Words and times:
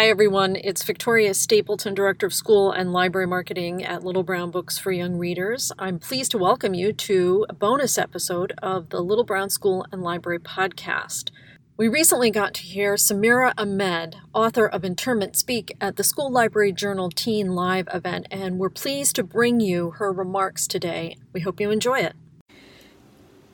Hi, 0.00 0.08
everyone. 0.08 0.56
It's 0.56 0.82
Victoria 0.82 1.34
Stapleton, 1.34 1.92
Director 1.92 2.24
of 2.24 2.32
School 2.32 2.72
and 2.72 2.90
Library 2.90 3.26
Marketing 3.26 3.84
at 3.84 4.02
Little 4.02 4.22
Brown 4.22 4.50
Books 4.50 4.78
for 4.78 4.90
Young 4.90 5.18
Readers. 5.18 5.72
I'm 5.78 5.98
pleased 5.98 6.30
to 6.30 6.38
welcome 6.38 6.72
you 6.72 6.94
to 6.94 7.44
a 7.50 7.52
bonus 7.52 7.98
episode 7.98 8.54
of 8.62 8.88
the 8.88 9.02
Little 9.02 9.24
Brown 9.24 9.50
School 9.50 9.84
and 9.92 10.00
Library 10.00 10.38
podcast. 10.38 11.28
We 11.76 11.86
recently 11.86 12.30
got 12.30 12.54
to 12.54 12.62
hear 12.62 12.94
Samira 12.94 13.52
Ahmed, 13.58 14.16
author 14.32 14.66
of 14.66 14.86
Internment, 14.86 15.36
speak 15.36 15.76
at 15.82 15.96
the 15.96 16.02
School 16.02 16.32
Library 16.32 16.72
Journal 16.72 17.10
Teen 17.10 17.54
Live 17.54 17.86
event, 17.92 18.26
and 18.30 18.58
we're 18.58 18.70
pleased 18.70 19.16
to 19.16 19.22
bring 19.22 19.60
you 19.60 19.90
her 19.98 20.14
remarks 20.14 20.66
today. 20.66 21.18
We 21.34 21.40
hope 21.40 21.60
you 21.60 21.70
enjoy 21.70 21.98
it. 21.98 22.14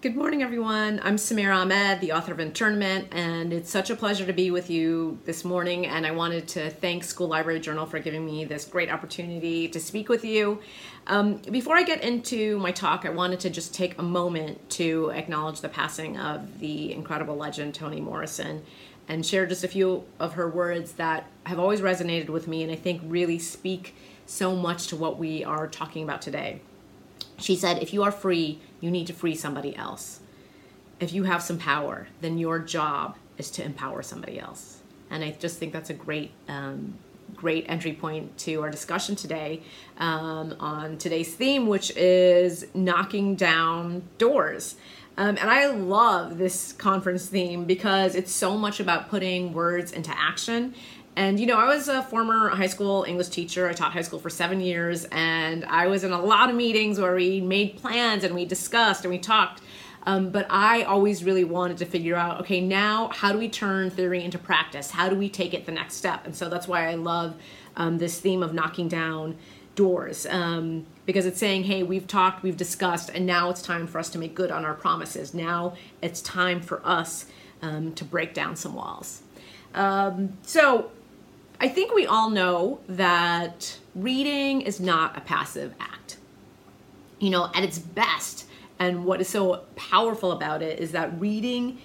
Good 0.02 0.14
morning, 0.14 0.42
everyone. 0.42 1.00
I'm 1.02 1.16
Samira 1.16 1.56
Ahmed, 1.56 2.02
the 2.02 2.12
author 2.12 2.30
of 2.30 2.38
Internment, 2.38 3.08
and 3.12 3.50
it's 3.50 3.70
such 3.70 3.88
a 3.88 3.96
pleasure 3.96 4.26
to 4.26 4.32
be 4.34 4.50
with 4.50 4.68
you 4.68 5.18
this 5.24 5.42
morning. 5.42 5.86
And 5.86 6.06
I 6.06 6.10
wanted 6.10 6.46
to 6.48 6.68
thank 6.68 7.02
School 7.02 7.28
Library 7.28 7.60
Journal 7.60 7.86
for 7.86 7.98
giving 7.98 8.22
me 8.22 8.44
this 8.44 8.66
great 8.66 8.90
opportunity 8.92 9.68
to 9.68 9.80
speak 9.80 10.10
with 10.10 10.22
you. 10.22 10.60
Um, 11.06 11.36
before 11.50 11.78
I 11.78 11.82
get 11.82 12.04
into 12.04 12.58
my 12.58 12.72
talk, 12.72 13.06
I 13.06 13.08
wanted 13.08 13.40
to 13.40 13.50
just 13.50 13.72
take 13.72 13.98
a 13.98 14.02
moment 14.02 14.68
to 14.72 15.12
acknowledge 15.12 15.62
the 15.62 15.70
passing 15.70 16.18
of 16.18 16.58
the 16.58 16.92
incredible 16.92 17.34
legend 17.34 17.74
Toni 17.74 18.02
Morrison 18.02 18.64
and 19.08 19.24
share 19.24 19.46
just 19.46 19.64
a 19.64 19.68
few 19.68 20.04
of 20.20 20.34
her 20.34 20.46
words 20.46 20.92
that 20.92 21.30
have 21.46 21.58
always 21.58 21.80
resonated 21.80 22.28
with 22.28 22.46
me 22.46 22.62
and 22.62 22.70
I 22.70 22.76
think 22.76 23.00
really 23.06 23.38
speak 23.38 23.94
so 24.26 24.54
much 24.54 24.88
to 24.88 24.96
what 24.96 25.18
we 25.18 25.42
are 25.42 25.66
talking 25.66 26.04
about 26.04 26.20
today. 26.20 26.60
She 27.38 27.56
said, 27.56 27.82
If 27.82 27.94
you 27.94 28.02
are 28.02 28.12
free, 28.12 28.60
you 28.80 28.90
need 28.90 29.06
to 29.06 29.12
free 29.12 29.34
somebody 29.34 29.76
else. 29.76 30.20
If 31.00 31.12
you 31.12 31.24
have 31.24 31.42
some 31.42 31.58
power, 31.58 32.08
then 32.20 32.38
your 32.38 32.58
job 32.58 33.16
is 33.38 33.50
to 33.52 33.64
empower 33.64 34.02
somebody 34.02 34.38
else. 34.38 34.80
And 35.10 35.22
I 35.22 35.32
just 35.32 35.58
think 35.58 35.72
that's 35.72 35.90
a 35.90 35.94
great, 35.94 36.32
um, 36.48 36.94
great 37.34 37.66
entry 37.68 37.92
point 37.92 38.36
to 38.38 38.62
our 38.62 38.70
discussion 38.70 39.14
today 39.14 39.62
um, 39.98 40.56
on 40.58 40.98
today's 40.98 41.34
theme, 41.34 41.66
which 41.66 41.90
is 41.96 42.66
knocking 42.74 43.34
down 43.34 44.02
doors. 44.18 44.76
Um, 45.18 45.38
and 45.40 45.50
I 45.50 45.66
love 45.68 46.36
this 46.36 46.72
conference 46.72 47.26
theme 47.26 47.64
because 47.64 48.14
it's 48.14 48.32
so 48.32 48.56
much 48.56 48.80
about 48.80 49.08
putting 49.08 49.54
words 49.54 49.92
into 49.92 50.10
action 50.16 50.74
and 51.16 51.40
you 51.40 51.46
know, 51.46 51.56
I 51.56 51.64
was 51.64 51.88
a 51.88 52.02
former 52.02 52.50
high 52.50 52.66
school 52.66 53.04
English 53.08 53.28
teacher. 53.28 53.66
I 53.68 53.72
taught 53.72 53.92
high 53.92 54.02
school 54.02 54.18
for 54.18 54.28
seven 54.28 54.60
years, 54.60 55.06
and 55.10 55.64
I 55.64 55.86
was 55.86 56.04
in 56.04 56.12
a 56.12 56.20
lot 56.20 56.50
of 56.50 56.56
meetings 56.56 57.00
where 57.00 57.14
we 57.14 57.40
made 57.40 57.78
plans 57.78 58.22
and 58.22 58.34
we 58.34 58.44
discussed 58.44 59.04
and 59.04 59.10
we 59.10 59.18
talked. 59.18 59.62
Um, 60.04 60.30
but 60.30 60.46
I 60.50 60.82
always 60.82 61.24
really 61.24 61.42
wanted 61.42 61.78
to 61.78 61.86
figure 61.86 62.14
out 62.14 62.40
okay, 62.42 62.60
now 62.60 63.08
how 63.14 63.32
do 63.32 63.38
we 63.38 63.48
turn 63.48 63.90
theory 63.90 64.22
into 64.22 64.38
practice? 64.38 64.90
How 64.90 65.08
do 65.08 65.16
we 65.16 65.28
take 65.30 65.54
it 65.54 65.64
the 65.64 65.72
next 65.72 65.94
step? 65.94 66.26
And 66.26 66.36
so 66.36 66.48
that's 66.48 66.68
why 66.68 66.88
I 66.88 66.94
love 66.94 67.34
um, 67.76 67.98
this 67.98 68.20
theme 68.20 68.42
of 68.42 68.52
knocking 68.52 68.86
down 68.86 69.36
doors 69.74 70.26
um, 70.26 70.86
because 71.06 71.26
it's 71.26 71.38
saying, 71.38 71.64
hey, 71.64 71.82
we've 71.82 72.06
talked, 72.06 72.42
we've 72.42 72.56
discussed, 72.56 73.10
and 73.10 73.26
now 73.26 73.50
it's 73.50 73.62
time 73.62 73.86
for 73.86 73.98
us 73.98 74.08
to 74.10 74.18
make 74.18 74.34
good 74.34 74.50
on 74.50 74.64
our 74.64 74.74
promises. 74.74 75.32
Now 75.34 75.74
it's 76.02 76.20
time 76.20 76.60
for 76.60 76.80
us 76.84 77.26
um, 77.62 77.94
to 77.94 78.04
break 78.04 78.34
down 78.34 78.54
some 78.56 78.74
walls. 78.74 79.22
Um, 79.74 80.38
so 80.42 80.90
I 81.58 81.68
think 81.68 81.94
we 81.94 82.06
all 82.06 82.30
know 82.30 82.80
that 82.88 83.78
reading 83.94 84.60
is 84.60 84.78
not 84.78 85.16
a 85.16 85.20
passive 85.20 85.74
act. 85.80 86.18
You 87.18 87.30
know, 87.30 87.50
at 87.54 87.64
its 87.64 87.78
best, 87.78 88.46
and 88.78 89.04
what 89.06 89.20
is 89.20 89.28
so 89.28 89.64
powerful 89.74 90.32
about 90.32 90.60
it 90.60 90.78
is 90.78 90.92
that 90.92 91.18
reading 91.18 91.78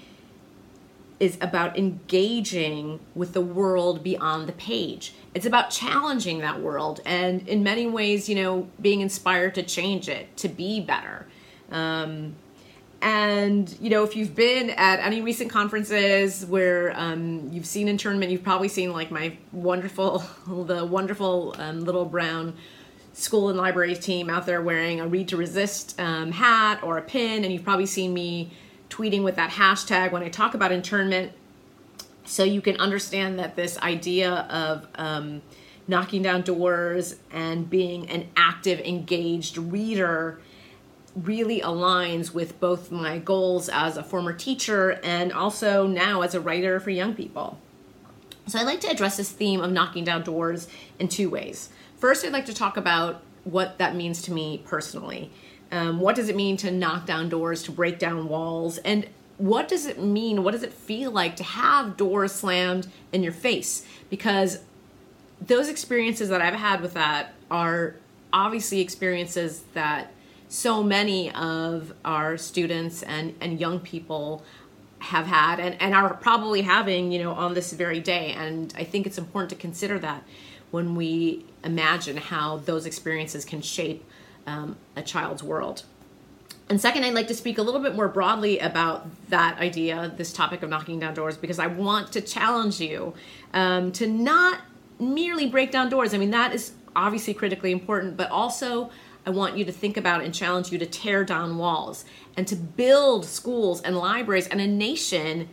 is 1.22 1.38
about 1.40 1.78
engaging 1.78 3.00
with 3.16 3.34
the 3.34 3.42
world 3.42 4.04
beyond 4.04 4.48
the 4.48 4.54
page. 4.54 5.14
It's 5.34 5.46
about 5.46 5.70
challenging 5.70 6.40
that 6.40 6.60
world 6.60 7.00
and, 7.06 7.48
in 7.48 7.64
many 7.64 7.88
ways, 7.88 8.28
you 8.28 8.36
know, 8.36 8.68
being 8.82 9.02
inspired 9.02 9.56
to 9.56 9.64
change 9.64 10.10
it, 10.10 10.36
to 10.38 10.50
be 10.50 10.82
better. 10.82 11.28
Um, 11.72 12.36
and 13.02 13.76
you 13.80 13.90
know, 13.90 14.04
if 14.04 14.16
you've 14.16 14.36
been 14.36 14.70
at 14.72 15.00
any 15.00 15.22
recent 15.22 15.50
conferences 15.50 16.46
where 16.46 16.94
um, 16.96 17.50
you've 17.52 17.66
seen 17.66 17.88
internment, 17.88 18.32
you've 18.32 18.44
probably 18.44 18.68
seen 18.68 18.94
like 18.94 19.10
my 19.10 19.36
wonderful, 19.52 20.24
the 20.48 20.86
wonderful 20.86 21.56
um, 21.58 21.84
little 21.84 22.06
brown 22.06 22.54
school 23.14 23.50
and 23.50 23.58
library 23.58 23.96
team 23.96 24.30
out 24.30 24.46
there 24.46 24.62
wearing 24.62 25.02
a 25.02 25.08
read 25.08 25.28
to 25.30 25.38
resist 25.38 26.00
um, 26.00 26.32
hat 26.32 26.82
or 26.84 26.98
a 26.98 27.02
pin, 27.02 27.44
and 27.44 27.52
you've 27.52 27.64
probably 27.64 27.86
seen 27.86 28.14
me 28.14 28.52
tweeting 28.90 29.24
with 29.24 29.36
that 29.36 29.50
hashtag 29.50 30.12
when 30.12 30.22
I 30.22 30.30
talk 30.30 30.54
about 30.54 30.72
internment. 30.72 31.32
So 32.26 32.44
you 32.44 32.62
can 32.62 32.78
understand 32.78 33.40
that 33.40 33.56
this 33.56 33.78
idea 33.80 34.32
of 34.50 34.88
um, 34.96 35.42
knocking 35.88 36.22
down 36.22 36.44
doors 36.44 37.16
and 37.32 37.70
being 37.70 38.10
an 38.10 38.30
active, 38.38 38.80
engaged 38.82 39.58
reader 39.58 40.40
really 41.16 41.62
aligns 41.62 42.34
with 42.34 42.60
both 42.60 42.92
my 42.92 43.20
goals 43.20 43.70
as 43.70 43.98
a 43.98 44.04
former 44.04 44.34
teacher 44.34 45.00
and 45.04 45.34
also 45.34 45.86
now 45.88 46.22
as 46.22 46.34
a 46.34 46.40
writer 46.40 46.80
for 46.80 46.90
young 46.90 47.14
people. 47.14 47.60
So 48.48 48.60
I'd 48.60 48.66
like 48.66 48.82
to 48.82 48.90
address 48.90 49.18
this 49.18 49.32
theme 49.32 49.62
of 49.62 49.72
knocking 49.72 50.04
down 50.04 50.24
doors 50.24 50.68
in 51.00 51.08
two 51.08 51.30
ways. 51.30 51.70
First, 51.98 52.26
I'd 52.26 52.34
like 52.34 52.46
to 52.48 52.54
talk 52.54 52.78
about 52.78 53.22
what 53.44 53.78
that 53.78 53.96
means 53.96 54.22
to 54.24 54.32
me 54.32 54.62
personally. 54.66 55.32
Um, 55.72 56.00
what 56.00 56.16
does 56.16 56.30
it 56.30 56.36
mean 56.36 56.58
to 56.58 56.72
knock 56.72 57.06
down 57.06 57.30
doors, 57.30 57.64
to 57.64 57.72
break 57.72 57.98
down 57.98 58.28
walls, 58.28 58.78
and 58.80 59.08
what 59.38 59.68
does 59.68 59.86
it 59.86 60.00
mean? 60.00 60.44
What 60.44 60.52
does 60.52 60.64
it 60.64 60.74
feel 60.74 61.12
like 61.12 61.36
to 61.38 61.44
have 61.44 61.98
doors 61.98 62.32
slammed 62.32 62.88
in 63.12 63.24
your 63.24 63.32
face? 63.32 63.86
Because 64.10 64.60
those 65.40 65.68
experiences 65.68 66.30
that 66.30 66.42
I've 66.42 66.54
had 66.54 66.82
with 66.82 66.94
that 66.94 67.34
are 67.50 67.96
obviously 68.32 68.82
experiences 68.82 69.64
that 69.74 70.12
so 70.52 70.84
many 70.84 71.32
of 71.32 71.94
our 72.04 72.38
students 72.38 73.04
and, 73.04 73.34
and 73.40 73.58
young 73.58 73.80
people 73.80 74.44
have 75.00 75.26
had 75.26 75.62
and, 75.62 75.82
and 75.82 75.96
are 75.96 76.14
probably 76.16 76.62
having, 76.62 77.14
you 77.14 77.24
know, 77.24 77.32
on 77.32 77.54
this 77.54 77.72
very 77.72 78.02
day. 78.02 78.34
And 78.34 78.74
I 78.78 78.84
think 78.84 79.08
it's 79.08 79.18
important 79.18 79.50
to 79.52 79.56
consider 79.56 79.98
that 80.00 80.24
when 80.70 80.94
we 80.94 81.46
imagine 81.64 82.18
how 82.18 82.58
those 82.58 82.86
experiences 82.86 83.46
can 83.46 83.62
shape 83.62 84.04
um, 84.46 84.76
a 84.98 85.02
child's 85.02 85.42
world. 85.42 85.84
And 86.68 86.82
second, 86.82 87.06
I'd 87.06 87.14
like 87.14 87.30
to 87.30 87.34
speak 87.34 87.58
a 87.58 87.62
little 87.62 87.82
bit 87.82 87.96
more 87.96 88.10
broadly 88.10 88.60
about 88.60 89.08
that 89.30 89.58
idea, 89.58 90.14
this 90.18 90.34
topic 90.34 90.64
of 90.64 90.70
knocking 90.70 91.00
down 91.00 91.14
doors, 91.14 91.38
because 91.38 91.60
I 91.60 91.68
want 91.68 92.12
to 92.12 92.20
challenge 92.20 92.82
you 92.82 93.14
um, 93.54 93.94
to 93.94 94.06
not 94.06 94.60
merely 95.00 95.48
break 95.48 95.72
down 95.72 95.88
doors. 95.88 96.14
I 96.14 96.18
mean, 96.18 96.32
that 96.32 96.54
is 96.54 96.74
obviously 96.94 97.34
critically 97.34 97.72
important, 97.72 98.18
but 98.18 98.30
also 98.30 98.92
I 99.26 99.30
want 99.30 99.58
you 99.58 99.66
to 99.66 99.72
think 99.72 99.98
about 99.98 100.24
and 100.24 100.34
challenge 100.34 100.72
you 100.72 100.78
to 100.80 100.86
tear 100.86 101.24
down 101.24 101.58
walls 101.58 102.06
and 102.36 102.48
to 102.48 102.56
build 102.56 103.26
schools 103.26 103.82
and 103.82 103.98
libraries 103.98 104.48
and 104.48 104.60
a 104.60 104.68
nation 104.68 105.48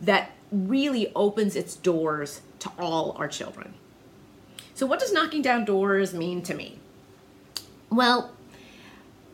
that 0.00 0.32
really 0.50 1.12
opens 1.14 1.56
its 1.56 1.76
doors 1.76 2.42
to 2.60 2.70
all 2.78 3.12
our 3.18 3.28
children. 3.28 3.74
So, 4.74 4.86
what 4.86 5.00
does 5.00 5.12
knocking 5.12 5.42
down 5.42 5.64
doors 5.64 6.12
mean 6.12 6.42
to 6.42 6.54
me? 6.54 6.78
Well, 7.90 8.32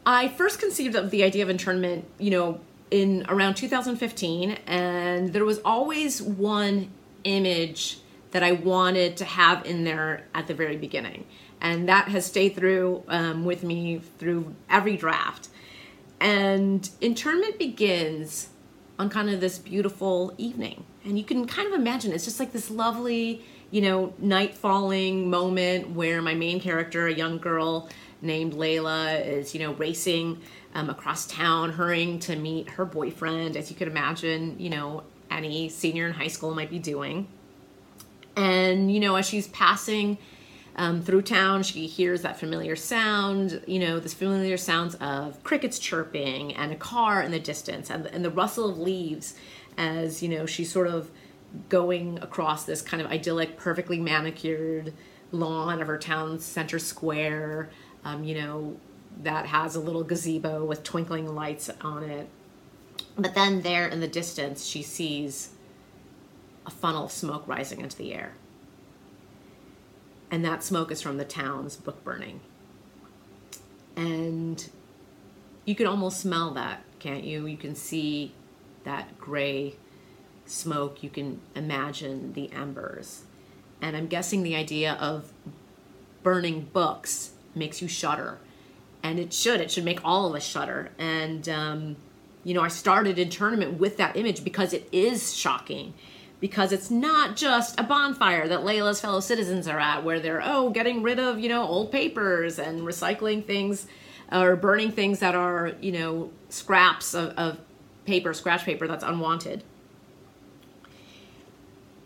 I 0.05 0.29
first 0.29 0.59
conceived 0.59 0.95
of 0.95 1.11
the 1.11 1.25
idea 1.25 1.43
of 1.43 1.51
internment, 1.51 2.05
you 2.19 2.31
know, 2.31 2.61
in 2.91 3.25
around 3.29 3.55
2015, 3.55 4.59
and 4.67 5.33
there 5.33 5.45
was 5.45 5.59
always 5.65 6.21
one 6.21 6.91
image 7.25 7.99
that 8.33 8.43
I 8.43 8.53
wanted 8.53 9.17
to 9.19 9.25
have 9.25 9.65
in 9.65 9.85
there 9.85 10.27
at 10.35 10.47
the 10.47 10.55
very 10.55 10.77
beginning 10.77 11.25
and 11.63 11.89
that 11.89 12.09
has 12.09 12.27
stayed 12.27 12.57
through 12.57 13.05
um, 13.09 13.45
with 13.45 13.63
me 13.63 14.01
through 14.19 14.55
every 14.69 14.97
draft. 14.97 15.49
And 16.21 16.89
internment 17.01 17.59
begins 17.59 18.49
on 18.99 19.09
kind 19.09 19.31
of 19.31 19.41
this 19.41 19.59
beautiful 19.59 20.35
evening, 20.37 20.85
and 21.05 21.17
you 21.17 21.25
can 21.25 21.47
kind 21.47 21.73
of 21.73 21.75
imagine 21.81 22.13
it's 22.13 22.25
just 22.25 22.39
like 22.39 22.53
this 22.53 22.71
lovely, 22.71 23.43
you 23.71 23.81
know, 23.81 24.13
night 24.19 24.55
falling 24.55 25.31
moment 25.31 25.91
where 25.91 26.21
my 26.21 26.35
main 26.35 26.61
character, 26.61 27.07
a 27.07 27.15
young 27.15 27.39
girl 27.39 27.89
named 28.21 28.55
Layla, 28.55 29.25
is 29.25 29.55
you 29.55 29.61
know 29.61 29.73
racing 29.75 30.41
um, 30.75 30.91
across 30.91 31.27
town, 31.27 31.71
hurrying 31.71 32.19
to 32.21 32.37
meet 32.37 32.71
her 32.71 32.85
boyfriend, 32.85 33.57
as 33.57 33.71
you 33.71 33.77
could 33.77 33.89
imagine, 33.89 34.57
you 34.59 34.71
know, 34.71 35.05
any 35.31 35.69
senior 35.69 36.07
in 36.07 36.13
high 36.13 36.29
school 36.29 36.55
might 36.55 36.71
be 36.71 36.81
doing. 36.81 37.29
And 38.37 38.93
you 38.93 38.99
know, 38.99 39.15
as 39.15 39.27
she's 39.29 39.47
passing 39.49 40.19
um, 40.77 41.03
through 41.03 41.23
town. 41.23 41.63
She 41.63 41.87
hears 41.87 42.23
that 42.23 42.39
familiar 42.39 42.77
sound, 42.77 43.63
you 43.67 43.79
know, 43.79 44.01
this 44.01 44.15
familiar 44.15 44.57
sounds 44.57 44.95
of 44.97 45.43
crickets 45.43 45.79
chirping 45.79 46.55
and 46.55 46.73
a 46.73 46.77
car 46.77 47.23
in 47.23 47.31
the 47.31 47.41
distance 47.41 47.91
and, 47.91 48.07
and 48.07 48.25
the 48.25 48.31
rustle 48.31 48.69
of 48.69 48.79
leaves 48.79 49.35
as, 49.77 50.23
you 50.23 50.29
know, 50.29 50.47
she's 50.47 50.71
sort 50.71 50.89
of 50.89 51.11
going 51.69 52.19
across 52.23 52.65
this 52.65 52.81
kind 52.81 53.03
of 53.03 53.11
idyllic, 53.11 53.57
perfectly 53.57 53.99
manicured 54.01 54.93
lawn 55.31 55.81
of 55.81 55.87
her 55.87 55.99
town 55.99 56.39
center 56.39 56.79
square, 56.79 57.71
um, 58.05 58.25
you 58.25 58.35
know, 58.35 58.77
that 59.23 59.47
has 59.47 59.77
a 59.77 59.81
little 59.81 60.05
gazebo 60.05 60.65
with 60.65 60.83
twinkling 60.83 61.35
lights 61.35 61.71
on 61.83 62.05
it. 62.05 62.29
But 63.17 63.35
then 63.35 63.61
there 63.61 63.87
in 63.87 64.01
the 64.01 64.09
distance, 64.09 64.65
she 64.65 64.83
sees 64.83 65.51
a 66.65 66.71
funnel 66.71 67.07
of 67.07 67.13
smoke 67.13 67.47
rising 67.47 67.81
into 67.81 67.97
the 67.97 68.15
air 68.15 68.35
and 70.33 70.43
that 70.47 70.65
smoke 70.65 70.91
is 70.91 71.03
from 71.03 71.19
the 71.19 71.27
town's 71.27 71.77
book 71.77 72.03
burning. 72.03 72.41
And 73.95 74.67
you 75.67 75.75
can 75.75 75.87
almost 75.87 76.21
smell 76.21 76.53
that, 76.55 76.83
can't 76.99 77.23
you? 77.23 77.47
You 77.47 77.59
can 77.59 77.75
see 77.75 78.33
that 78.85 79.19
gray 79.19 79.77
smoke. 80.47 81.03
You 81.03 81.11
can 81.11 81.41
imagine 81.55 82.33
the 82.33 82.51
embers. 82.51 83.25
And 83.83 83.95
I'm 83.95 84.07
guessing 84.07 84.43
the 84.43 84.57
idea 84.57 84.95
of 84.95 85.31
burning 86.23 86.63
books 86.73 87.33
makes 87.55 87.83
you 87.83 87.89
shudder. 87.89 88.39
And 89.03 89.19
it 89.19 89.35
should. 89.35 89.61
It 89.61 89.71
should 89.71 89.85
make 89.85 90.01
all 90.03 90.31
of 90.31 90.35
us 90.35 90.45
shudder. 90.45 90.93
And, 90.99 91.47
um, 91.51 91.97
you 92.43 92.55
know, 92.55 92.63
I 92.63 92.69
started 92.69 93.19
internment 93.19 93.79
with 93.79 93.99
that 93.99 94.17
image 94.17 94.45
because 94.45 94.73
it 94.73 94.89
is 94.93 95.37
shocking. 95.37 95.93
Because 96.43 96.73
it's 96.73 96.91
not 96.91 97.37
just 97.37 97.79
a 97.79 97.85
bonfire 97.85 98.49
that 98.49 98.61
Layla's 98.61 99.01
fellow 99.01 99.21
citizens 99.21 99.69
are 99.69 99.79
at, 99.79 100.03
where 100.03 100.19
they're, 100.19 100.43
oh, 100.45 100.71
getting 100.71 101.03
rid 101.03 101.21
of, 101.21 101.39
you 101.39 101.49
know, 101.49 101.63
old 101.63 101.93
papers 101.93 102.59
and 102.59 102.81
recycling 102.81 103.45
things 103.47 103.87
or 104.33 104.57
burning 104.57 104.91
things 104.91 105.21
that 105.21 105.37
are, 105.37 105.73
you 105.81 105.93
know, 105.93 106.33
scraps 106.49 107.15
of, 107.15 107.31
of 107.39 107.61
paper, 108.07 108.35
scratch 108.35 108.65
paper 108.65 108.89
that's 108.89 109.05
unwanted. 109.05 109.63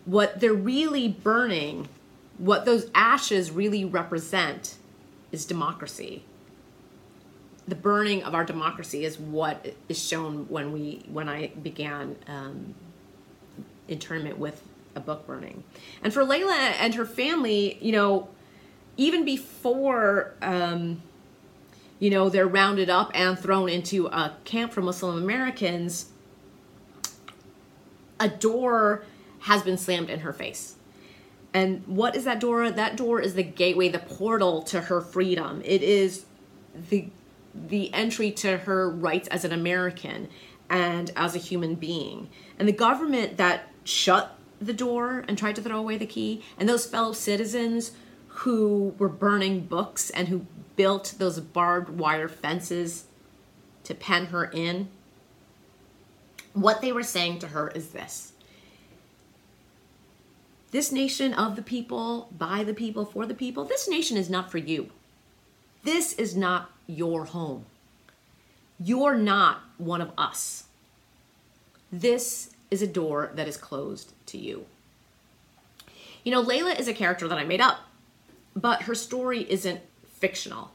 What 0.05 0.39
they're 0.39 0.53
really 0.53 1.07
burning, 1.07 1.89
what 2.37 2.65
those 2.65 2.91
ashes 2.93 3.49
really 3.49 3.83
represent, 3.85 4.75
is 5.31 5.45
democracy. 5.45 6.23
The 7.67 7.75
burning 7.75 8.21
of 8.23 8.35
our 8.35 8.45
democracy 8.45 9.03
is 9.03 9.17
what 9.17 9.73
is 9.89 10.01
shown 10.01 10.45
when 10.47 10.71
we 10.71 11.03
when 11.11 11.27
I 11.27 11.47
began 11.47 12.15
um, 12.27 12.75
internment 13.87 14.37
with 14.37 14.61
a 14.95 14.99
book 14.99 15.27
burning, 15.27 15.63
and 16.03 16.13
for 16.13 16.23
Layla 16.23 16.73
and 16.79 16.95
her 16.95 17.05
family, 17.05 17.77
you 17.81 17.91
know, 17.91 18.29
even 18.97 19.25
before. 19.25 20.33
Um, 20.41 21.01
you 21.99 22.11
know, 22.11 22.29
they're 22.29 22.47
rounded 22.47 22.91
up 22.91 23.09
and 23.15 23.39
thrown 23.39 23.69
into 23.69 24.05
a 24.05 24.35
camp 24.43 24.71
for 24.71 24.81
Muslim 24.81 25.17
Americans, 25.17 26.09
a 28.19 28.29
door 28.29 29.03
has 29.39 29.63
been 29.63 29.77
slammed 29.77 30.09
in 30.09 30.19
her 30.19 30.33
face. 30.33 30.75
And 31.53 31.83
what 31.87 32.15
is 32.15 32.25
that 32.25 32.39
door? 32.39 32.69
That 32.69 32.97
door 32.97 33.19
is 33.19 33.33
the 33.33 33.43
gateway, 33.43 33.89
the 33.89 33.99
portal 33.99 34.61
to 34.63 34.81
her 34.81 35.01
freedom. 35.01 35.61
It 35.65 35.81
is 35.81 36.25
the 36.89 37.07
the 37.55 37.91
entry 37.91 38.29
to 38.29 38.57
her 38.57 38.87
rights 38.87 39.27
as 39.29 39.43
an 39.43 39.51
American 39.51 40.29
and 40.69 41.09
as 41.15 41.33
a 41.33 41.39
human 41.39 41.73
being. 41.73 42.29
And 42.59 42.67
the 42.67 42.73
government 42.73 43.37
that 43.37 43.71
shut 43.87 44.37
the 44.59 44.73
door 44.73 45.23
and 45.27 45.37
tried 45.37 45.55
to 45.55 45.61
throw 45.61 45.77
away 45.77 45.97
the 45.97 46.05
key, 46.05 46.43
and 46.57 46.67
those 46.67 46.85
fellow 46.85 47.13
citizens 47.13 47.91
who 48.27 48.93
were 48.97 49.09
burning 49.09 49.61
books 49.61 50.09
and 50.09 50.27
who 50.27 50.45
built 50.75 51.15
those 51.17 51.39
barbed 51.39 51.89
wire 51.89 52.27
fences 52.27 53.05
to 53.83 53.95
pen 53.95 54.27
her 54.27 54.45
in, 54.45 54.89
what 56.53 56.81
they 56.81 56.91
were 56.91 57.03
saying 57.03 57.39
to 57.39 57.47
her 57.49 57.69
is 57.69 57.89
this 57.89 58.33
This 60.71 60.91
nation 60.91 61.33
of 61.33 61.55
the 61.55 61.61
people, 61.61 62.29
by 62.37 62.63
the 62.63 62.73
people, 62.73 63.05
for 63.05 63.25
the 63.25 63.33
people, 63.33 63.63
this 63.63 63.87
nation 63.87 64.17
is 64.17 64.29
not 64.29 64.51
for 64.51 64.57
you. 64.57 64.89
This 65.83 66.13
is 66.13 66.35
not 66.35 66.71
your 66.85 67.25
home. 67.25 67.65
You're 68.79 69.15
not 69.15 69.61
one 69.77 70.01
of 70.01 70.11
us. 70.17 70.65
This 71.91 72.51
is 72.69 72.81
a 72.81 72.87
door 72.87 73.31
that 73.35 73.47
is 73.47 73.57
closed 73.57 74.13
to 74.27 74.37
you. 74.37 74.65
You 76.23 76.31
know, 76.31 76.43
Layla 76.43 76.77
is 76.77 76.87
a 76.87 76.93
character 76.93 77.27
that 77.27 77.37
I 77.37 77.45
made 77.45 77.61
up, 77.61 77.79
but 78.55 78.83
her 78.83 78.95
story 78.95 79.49
isn't 79.49 79.81
fictional. 80.05 80.71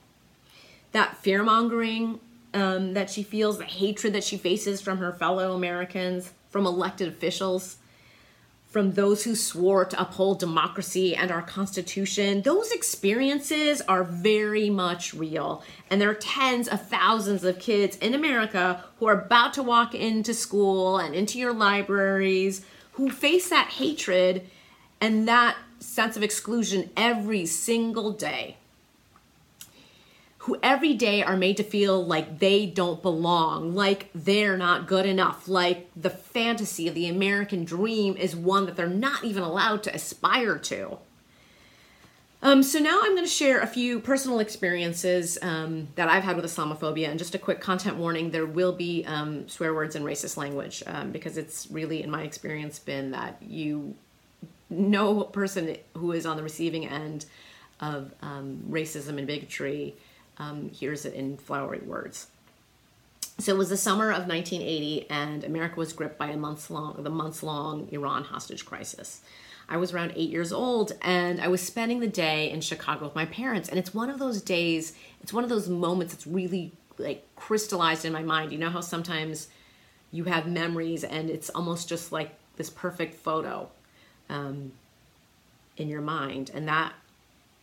That 0.92 1.16
fear 1.18 1.42
mongering 1.42 2.20
um, 2.54 2.94
that 2.94 3.10
she 3.10 3.22
feels, 3.22 3.58
the 3.58 3.64
hatred 3.64 4.14
that 4.14 4.24
she 4.24 4.36
faces 4.36 4.80
from 4.80 4.98
her 4.98 5.12
fellow 5.12 5.54
Americans, 5.54 6.32
from 6.50 6.66
elected 6.66 7.08
officials, 7.08 7.76
from 8.72 8.92
those 8.92 9.22
who 9.22 9.36
swore 9.36 9.84
to 9.84 10.00
uphold 10.00 10.40
democracy 10.40 11.14
and 11.14 11.30
our 11.30 11.42
Constitution, 11.42 12.40
those 12.40 12.72
experiences 12.72 13.82
are 13.82 14.02
very 14.02 14.70
much 14.70 15.12
real. 15.12 15.62
And 15.90 16.00
there 16.00 16.08
are 16.08 16.14
tens 16.14 16.68
of 16.68 16.88
thousands 16.88 17.44
of 17.44 17.58
kids 17.58 17.98
in 17.98 18.14
America 18.14 18.82
who 18.98 19.06
are 19.06 19.24
about 19.26 19.52
to 19.54 19.62
walk 19.62 19.94
into 19.94 20.32
school 20.32 20.96
and 20.96 21.14
into 21.14 21.38
your 21.38 21.52
libraries 21.52 22.64
who 22.92 23.10
face 23.10 23.50
that 23.50 23.68
hatred 23.68 24.48
and 25.02 25.28
that 25.28 25.58
sense 25.78 26.16
of 26.16 26.22
exclusion 26.22 26.88
every 26.96 27.44
single 27.44 28.10
day 28.10 28.56
who 30.42 30.58
every 30.60 30.92
day 30.92 31.22
are 31.22 31.36
made 31.36 31.56
to 31.56 31.62
feel 31.62 32.04
like 32.04 32.40
they 32.40 32.66
don't 32.66 33.00
belong, 33.00 33.76
like 33.76 34.10
they're 34.12 34.56
not 34.56 34.88
good 34.88 35.06
enough, 35.06 35.46
like 35.46 35.88
the 35.94 36.10
fantasy 36.10 36.88
of 36.88 36.96
the 36.96 37.06
American 37.06 37.64
dream 37.64 38.16
is 38.16 38.34
one 38.34 38.66
that 38.66 38.74
they're 38.74 38.88
not 38.88 39.22
even 39.22 39.44
allowed 39.44 39.84
to 39.84 39.94
aspire 39.94 40.58
to. 40.58 40.98
Um, 42.42 42.64
so 42.64 42.80
now 42.80 43.02
I'm 43.04 43.12
going 43.12 43.22
to 43.24 43.30
share 43.30 43.60
a 43.60 43.68
few 43.68 44.00
personal 44.00 44.40
experiences 44.40 45.38
um, 45.42 45.86
that 45.94 46.08
I've 46.08 46.24
had 46.24 46.34
with 46.34 46.44
Islamophobia, 46.44 47.08
and 47.08 47.20
just 47.20 47.36
a 47.36 47.38
quick 47.38 47.60
content 47.60 47.96
warning: 47.96 48.32
there 48.32 48.44
will 48.46 48.72
be 48.72 49.04
um, 49.06 49.48
swear 49.48 49.72
words 49.72 49.94
and 49.94 50.04
racist 50.04 50.36
language 50.36 50.82
um, 50.88 51.12
because 51.12 51.38
it's 51.38 51.68
really, 51.70 52.02
in 52.02 52.10
my 52.10 52.22
experience, 52.22 52.80
been 52.80 53.12
that 53.12 53.36
you, 53.40 53.94
no 54.68 55.22
person 55.22 55.76
who 55.96 56.10
is 56.10 56.26
on 56.26 56.36
the 56.36 56.42
receiving 56.42 56.84
end 56.84 57.26
of 57.78 58.12
um, 58.22 58.64
racism 58.68 59.18
and 59.18 59.28
bigotry 59.28 59.94
um, 60.42 60.70
hears 60.70 61.04
it 61.04 61.14
in 61.14 61.36
flowery 61.36 61.80
words. 61.80 62.26
So 63.38 63.54
it 63.54 63.58
was 63.58 63.70
the 63.70 63.76
summer 63.76 64.10
of 64.10 64.26
1980, 64.26 65.10
and 65.10 65.44
America 65.44 65.76
was 65.76 65.92
gripped 65.92 66.18
by 66.18 66.28
a 66.28 66.36
months 66.36 66.70
long, 66.70 67.02
the 67.02 67.10
months 67.10 67.42
long 67.42 67.88
Iran 67.90 68.24
hostage 68.24 68.64
crisis. 68.64 69.20
I 69.68 69.76
was 69.78 69.92
around 69.92 70.12
eight 70.16 70.30
years 70.30 70.52
old, 70.52 70.92
and 71.00 71.40
I 71.40 71.48
was 71.48 71.62
spending 71.62 72.00
the 72.00 72.08
day 72.08 72.50
in 72.50 72.60
Chicago 72.60 73.04
with 73.06 73.14
my 73.14 73.24
parents. 73.26 73.68
And 73.68 73.78
it's 73.78 73.94
one 73.94 74.10
of 74.10 74.18
those 74.18 74.42
days, 74.42 74.92
it's 75.22 75.32
one 75.32 75.44
of 75.44 75.50
those 75.50 75.68
moments 75.68 76.12
that's 76.12 76.26
really 76.26 76.72
like 76.98 77.24
crystallized 77.36 78.04
in 78.04 78.12
my 78.12 78.22
mind. 78.22 78.52
You 78.52 78.58
know 78.58 78.70
how 78.70 78.80
sometimes 78.80 79.48
you 80.10 80.24
have 80.24 80.46
memories, 80.46 81.04
and 81.04 81.30
it's 81.30 81.48
almost 81.50 81.88
just 81.88 82.12
like 82.12 82.34
this 82.56 82.68
perfect 82.68 83.14
photo 83.14 83.70
um, 84.28 84.72
in 85.76 85.88
your 85.88 86.02
mind, 86.02 86.50
and 86.52 86.68
that 86.68 86.92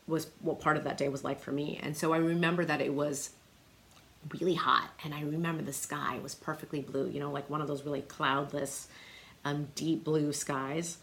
was 0.10 0.28
what 0.42 0.60
part 0.60 0.76
of 0.76 0.84
that 0.84 0.98
day 0.98 1.08
was 1.08 1.24
like 1.24 1.40
for 1.40 1.52
me. 1.52 1.80
And 1.82 1.96
so 1.96 2.14
I 2.14 2.18
remember 2.18 2.66
that 2.66 2.82
it 2.82 2.94
was 2.94 3.30
really 4.40 4.56
hot 4.56 4.90
and 5.04 5.14
I 5.14 5.22
remember 5.22 5.64
the 5.64 5.72
sky 5.72 6.20
was 6.22 6.36
perfectly 6.36 6.82
blue, 6.82 7.10
you 7.10 7.20
know, 7.20 7.32
like 7.32 7.50
one 7.50 7.62
of 7.62 7.68
those 7.68 7.84
really 7.84 8.02
cloudless 8.02 8.88
um, 9.46 9.70
deep 9.76 10.04
blue 10.04 10.34
skies. 10.34 10.98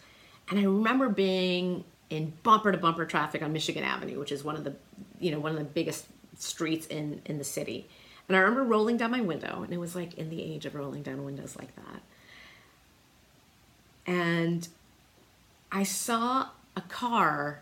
And 0.51 0.59
I 0.59 0.65
remember 0.65 1.09
being 1.09 1.85
in 2.11 2.33
bumper 2.43 2.73
to 2.73 2.79
bumper 2.79 3.07
traffic 3.07 3.43
on 3.43 3.53
Michigan 3.53 3.83
Avenue, 3.83 4.19
which 4.19 4.33
is 4.33 4.45
one 4.45 4.57
of 4.57 4.65
the, 4.65 4.75
you 5.19 5.31
know, 5.31 5.41
one 5.41 5.53
of 5.53 5.59
the 5.59 5.65
biggest 5.65 6.07
streets 6.39 6.87
in 6.87 7.23
in 7.25 7.39
the 7.39 7.45
city. 7.45 7.89
And 8.29 8.37
I 8.37 8.41
remember 8.41 8.65
rolling 8.65 8.97
down 8.97 9.13
my 9.13 9.21
window 9.21 9.63
and 9.63 9.73
it 9.73 9.79
was 9.79 9.95
like 9.95 10.15
in 10.15 10.31
the 10.31 10.43
age 10.43 10.67
of 10.67 10.75
rolling 10.75 11.03
down 11.03 11.25
windows 11.25 11.57
like 11.57 11.75
that. 11.77 12.03
And 14.07 14.69
I 15.73 15.83
saw 15.85 16.49
a 16.77 16.81
car 16.83 17.61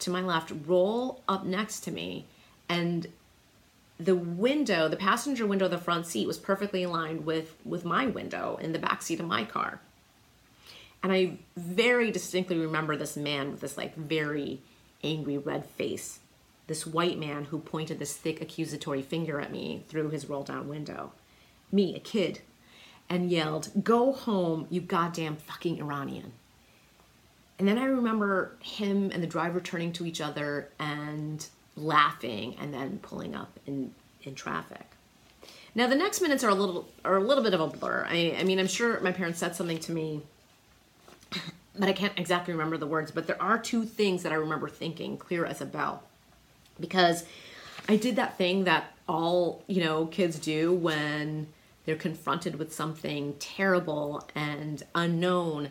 to 0.00 0.10
my 0.10 0.20
left 0.20 0.52
roll 0.66 1.22
up 1.28 1.44
next 1.44 1.80
to 1.80 1.90
me 1.90 2.26
and 2.68 3.06
the 3.98 4.14
window 4.14 4.88
the 4.88 4.96
passenger 4.96 5.46
window 5.46 5.66
of 5.66 5.70
the 5.70 5.78
front 5.78 6.06
seat 6.06 6.26
was 6.26 6.38
perfectly 6.38 6.82
aligned 6.82 7.24
with 7.24 7.54
with 7.64 7.84
my 7.84 8.06
window 8.06 8.58
in 8.60 8.72
the 8.72 8.78
back 8.78 9.02
seat 9.02 9.20
of 9.20 9.26
my 9.26 9.44
car. 9.44 9.80
And 11.02 11.12
i 11.12 11.38
very 11.56 12.10
distinctly 12.10 12.58
remember 12.58 12.96
this 12.96 13.16
man 13.16 13.52
with 13.52 13.60
this 13.60 13.76
like 13.76 13.94
very 13.94 14.60
angry 15.02 15.38
red 15.38 15.64
face 15.66 16.20
this 16.66 16.86
white 16.86 17.18
man 17.18 17.44
who 17.44 17.58
pointed 17.58 17.98
this 17.98 18.16
thick 18.16 18.40
accusatory 18.40 19.02
finger 19.02 19.40
at 19.40 19.52
me 19.52 19.84
through 19.88 20.08
his 20.08 20.28
roll 20.28 20.42
down 20.42 20.66
window. 20.66 21.12
Me 21.70 21.94
a 21.94 22.00
kid 22.00 22.40
and 23.08 23.30
yelled 23.30 23.70
go 23.84 24.12
home 24.12 24.66
you 24.70 24.80
goddamn 24.80 25.36
fucking 25.36 25.78
iranian 25.78 26.32
and 27.58 27.68
then 27.68 27.78
I 27.78 27.84
remember 27.84 28.56
him 28.60 29.10
and 29.12 29.22
the 29.22 29.26
driver 29.26 29.60
turning 29.60 29.92
to 29.94 30.06
each 30.06 30.20
other 30.20 30.70
and 30.78 31.46
laughing 31.76 32.56
and 32.60 32.74
then 32.74 32.98
pulling 33.02 33.34
up 33.34 33.58
in, 33.66 33.92
in 34.22 34.34
traffic. 34.34 34.86
Now 35.74 35.86
the 35.86 35.96
next 35.96 36.20
minutes 36.20 36.44
are 36.44 36.50
a 36.50 36.54
little 36.54 36.88
are 37.04 37.16
a 37.16 37.22
little 37.22 37.42
bit 37.42 37.54
of 37.54 37.60
a 37.60 37.66
blur. 37.66 38.06
I, 38.08 38.36
I 38.38 38.44
mean, 38.44 38.58
I'm 38.58 38.68
sure 38.68 39.00
my 39.00 39.12
parents 39.12 39.40
said 39.40 39.56
something 39.56 39.78
to 39.80 39.92
me, 39.92 40.22
but 41.78 41.88
I 41.88 41.92
can't 41.92 42.16
exactly 42.16 42.54
remember 42.54 42.76
the 42.76 42.86
words. 42.86 43.10
But 43.10 43.26
there 43.26 43.40
are 43.42 43.58
two 43.58 43.84
things 43.84 44.22
that 44.22 44.32
I 44.32 44.36
remember 44.36 44.68
thinking 44.68 45.16
clear 45.16 45.44
as 45.44 45.60
a 45.60 45.66
bell, 45.66 46.04
because 46.78 47.24
I 47.88 47.96
did 47.96 48.16
that 48.16 48.38
thing 48.38 48.64
that 48.64 48.92
all 49.08 49.64
you 49.66 49.82
know 49.82 50.06
kids 50.06 50.38
do 50.38 50.72
when 50.72 51.48
they're 51.86 51.96
confronted 51.96 52.56
with 52.56 52.72
something 52.72 53.34
terrible 53.40 54.28
and 54.34 54.82
unknown 54.94 55.70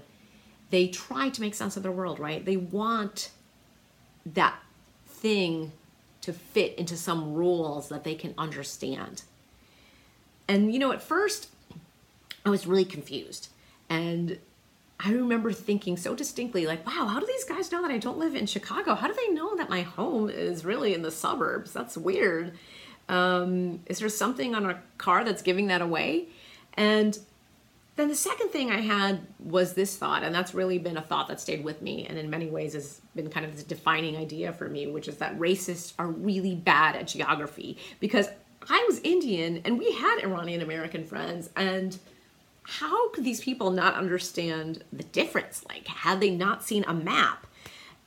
they 0.73 0.87
try 0.87 1.29
to 1.29 1.39
make 1.39 1.53
sense 1.53 1.77
of 1.77 1.83
their 1.83 1.91
world, 1.91 2.19
right? 2.19 2.43
They 2.43 2.57
want 2.57 3.29
that 4.25 4.55
thing 5.05 5.71
to 6.21 6.33
fit 6.33 6.73
into 6.79 6.97
some 6.97 7.35
rules 7.35 7.89
that 7.89 8.03
they 8.03 8.15
can 8.15 8.33
understand. 8.39 9.21
And 10.47 10.73
you 10.73 10.79
know, 10.79 10.91
at 10.91 11.03
first, 11.03 11.49
I 12.43 12.49
was 12.49 12.65
really 12.65 12.85
confused. 12.85 13.49
And 13.87 14.39
I 14.99 15.11
remember 15.11 15.51
thinking 15.53 15.95
so 15.95 16.15
distinctly, 16.15 16.65
like, 16.65 16.83
wow, 16.87 17.05
how 17.05 17.19
do 17.19 17.27
these 17.27 17.43
guys 17.43 17.71
know 17.71 17.83
that 17.83 17.91
I 17.91 17.99
don't 17.99 18.17
live 18.17 18.33
in 18.33 18.47
Chicago? 18.47 18.95
How 18.95 19.05
do 19.05 19.13
they 19.13 19.31
know 19.31 19.55
that 19.57 19.69
my 19.69 19.83
home 19.83 20.27
is 20.27 20.65
really 20.65 20.95
in 20.95 21.03
the 21.03 21.11
suburbs? 21.11 21.71
That's 21.71 21.95
weird. 21.95 22.57
Um, 23.07 23.81
is 23.85 23.99
there 23.99 24.09
something 24.09 24.55
on 24.55 24.67
a 24.67 24.81
car 24.97 25.23
that's 25.23 25.43
giving 25.43 25.67
that 25.67 25.83
away? 25.83 26.29
And 26.73 27.19
then 27.95 28.07
the 28.07 28.15
second 28.15 28.49
thing 28.49 28.71
I 28.71 28.81
had 28.81 29.21
was 29.39 29.73
this 29.73 29.95
thought, 29.95 30.23
and 30.23 30.33
that's 30.33 30.55
really 30.55 30.79
been 30.79 30.97
a 30.97 31.01
thought 31.01 31.27
that 31.27 31.39
stayed 31.39 31.63
with 31.63 31.81
me, 31.81 32.07
and 32.07 32.17
in 32.17 32.29
many 32.29 32.49
ways 32.49 32.73
has 32.73 33.01
been 33.15 33.29
kind 33.29 33.45
of 33.45 33.53
this 33.53 33.63
defining 33.63 34.17
idea 34.17 34.51
for 34.51 34.67
me, 34.67 34.87
which 34.87 35.07
is 35.07 35.17
that 35.17 35.37
racists 35.37 35.93
are 35.99 36.07
really 36.07 36.55
bad 36.55 36.95
at 36.95 37.07
geography. 37.07 37.77
Because 37.99 38.29
I 38.69 38.83
was 38.87 38.99
Indian 39.01 39.61
and 39.65 39.77
we 39.77 39.91
had 39.91 40.23
Iranian 40.23 40.61
American 40.61 41.05
friends, 41.05 41.51
and 41.55 41.97
how 42.63 43.09
could 43.09 43.25
these 43.25 43.41
people 43.41 43.69
not 43.69 43.93
understand 43.95 44.83
the 44.91 45.03
difference? 45.03 45.63
Like, 45.67 45.85
had 45.87 46.19
they 46.19 46.31
not 46.31 46.63
seen 46.63 46.85
a 46.87 46.93
map? 46.93 47.45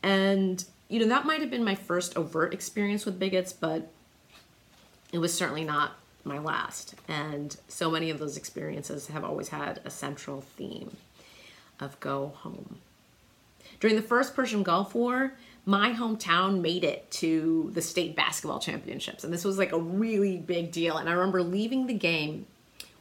And, 0.02 0.64
you 0.88 0.99
know, 0.99 1.07
that 1.07 1.26
might 1.26 1.40
have 1.40 1.50
been 1.50 1.64
my 1.64 1.75
first 1.75 2.16
overt 2.16 2.55
experience 2.55 3.05
with 3.05 3.19
bigots, 3.19 3.52
but 3.52 3.93
it 5.12 5.19
was 5.19 5.33
certainly 5.33 5.64
not 5.64 5.93
my 6.26 6.38
last. 6.38 6.95
And 7.09 7.56
so 7.68 7.90
many 7.90 8.11
of 8.11 8.18
those 8.18 8.37
experiences 8.37 9.06
have 9.09 9.25
always 9.25 9.49
had 9.49 9.80
a 9.85 9.90
central 9.90 10.40
theme 10.40 10.97
of 11.80 11.99
go 12.00 12.33
home. 12.37 12.78
During 13.80 13.97
the 13.97 14.02
first 14.02 14.35
Persian 14.35 14.62
Gulf 14.62 14.95
War, 14.95 15.35
my 15.64 15.92
hometown 15.92 16.61
made 16.61 16.85
it 16.85 17.11
to 17.11 17.71
the 17.75 17.83
state 17.83 18.14
basketball 18.14 18.61
championships. 18.61 19.25
And 19.25 19.33
this 19.33 19.45
was 19.45 19.59
like 19.59 19.73
a 19.73 19.78
really 19.78 20.37
big 20.37 20.71
deal. 20.71 20.97
And 20.97 21.09
I 21.09 21.12
remember 21.12 21.42
leaving 21.42 21.87
the 21.87 21.95
game 21.95 22.47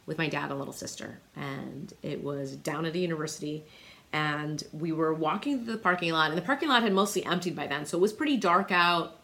with 0.05 0.17
my 0.17 0.27
dad 0.27 0.49
and 0.49 0.59
little 0.59 0.73
sister. 0.73 1.19
And 1.35 1.93
it 2.01 2.23
was 2.23 2.55
down 2.55 2.85
at 2.85 2.93
the 2.93 2.99
university. 2.99 3.63
And 4.11 4.63
we 4.73 4.91
were 4.91 5.13
walking 5.13 5.63
through 5.63 5.73
the 5.73 5.79
parking 5.79 6.11
lot. 6.11 6.29
And 6.29 6.37
the 6.37 6.41
parking 6.41 6.69
lot 6.69 6.83
had 6.83 6.91
mostly 6.91 7.23
emptied 7.25 7.55
by 7.55 7.67
then. 7.67 7.85
So 7.85 7.97
it 7.97 8.01
was 8.01 8.13
pretty 8.13 8.37
dark 8.37 8.71
out. 8.71 9.19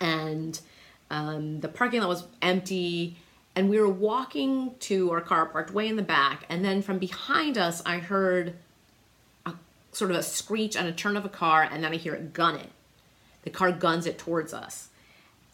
And 0.00 0.60
um, 1.14 1.60
the 1.60 1.68
parking 1.68 2.00
lot 2.00 2.08
was 2.08 2.26
empty, 2.42 3.16
and 3.54 3.70
we 3.70 3.78
were 3.78 3.88
walking 3.88 4.74
to 4.80 5.12
our 5.12 5.20
car 5.20 5.46
parked 5.46 5.72
way 5.72 5.86
in 5.86 5.94
the 5.94 6.02
back. 6.02 6.44
And 6.48 6.64
then 6.64 6.82
from 6.82 6.98
behind 6.98 7.56
us, 7.56 7.80
I 7.86 7.98
heard 7.98 8.56
a 9.46 9.52
sort 9.92 10.10
of 10.10 10.16
a 10.16 10.24
screech 10.24 10.76
and 10.76 10.88
a 10.88 10.92
turn 10.92 11.16
of 11.16 11.24
a 11.24 11.28
car, 11.28 11.62
and 11.62 11.84
then 11.84 11.92
I 11.92 11.96
hear 11.96 12.14
it 12.14 12.32
gun 12.32 12.56
it. 12.56 12.70
The 13.42 13.50
car 13.50 13.70
guns 13.70 14.06
it 14.06 14.18
towards 14.18 14.52
us, 14.52 14.88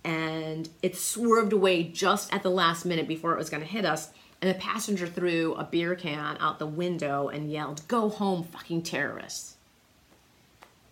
and 0.03 0.71
it 0.83 0.97
swerved 0.97 1.53
away 1.53 1.83
just 1.83 2.33
at 2.33 2.43
the 2.43 2.51
last 2.51 2.87
minute 2.87 3.07
before 3.07 3.35
it 3.35 3.39
was 3.39 3.51
going 3.51 3.63
to 3.63 3.69
hit 3.69 3.85
us. 3.85 4.11
And 4.41 4.49
the 4.49 4.59
passenger 4.59 5.07
threw 5.07 5.53
a 5.57 5.65
beer 5.65 5.95
can 5.95 6.39
out 6.41 6.59
the 6.59 6.67
window 6.67 7.29
and 7.29 7.53
yelled, 7.53 7.87
Go 7.87 8.09
home, 8.09 8.45
fucking 8.45 8.81
terrorists. 8.83 9.57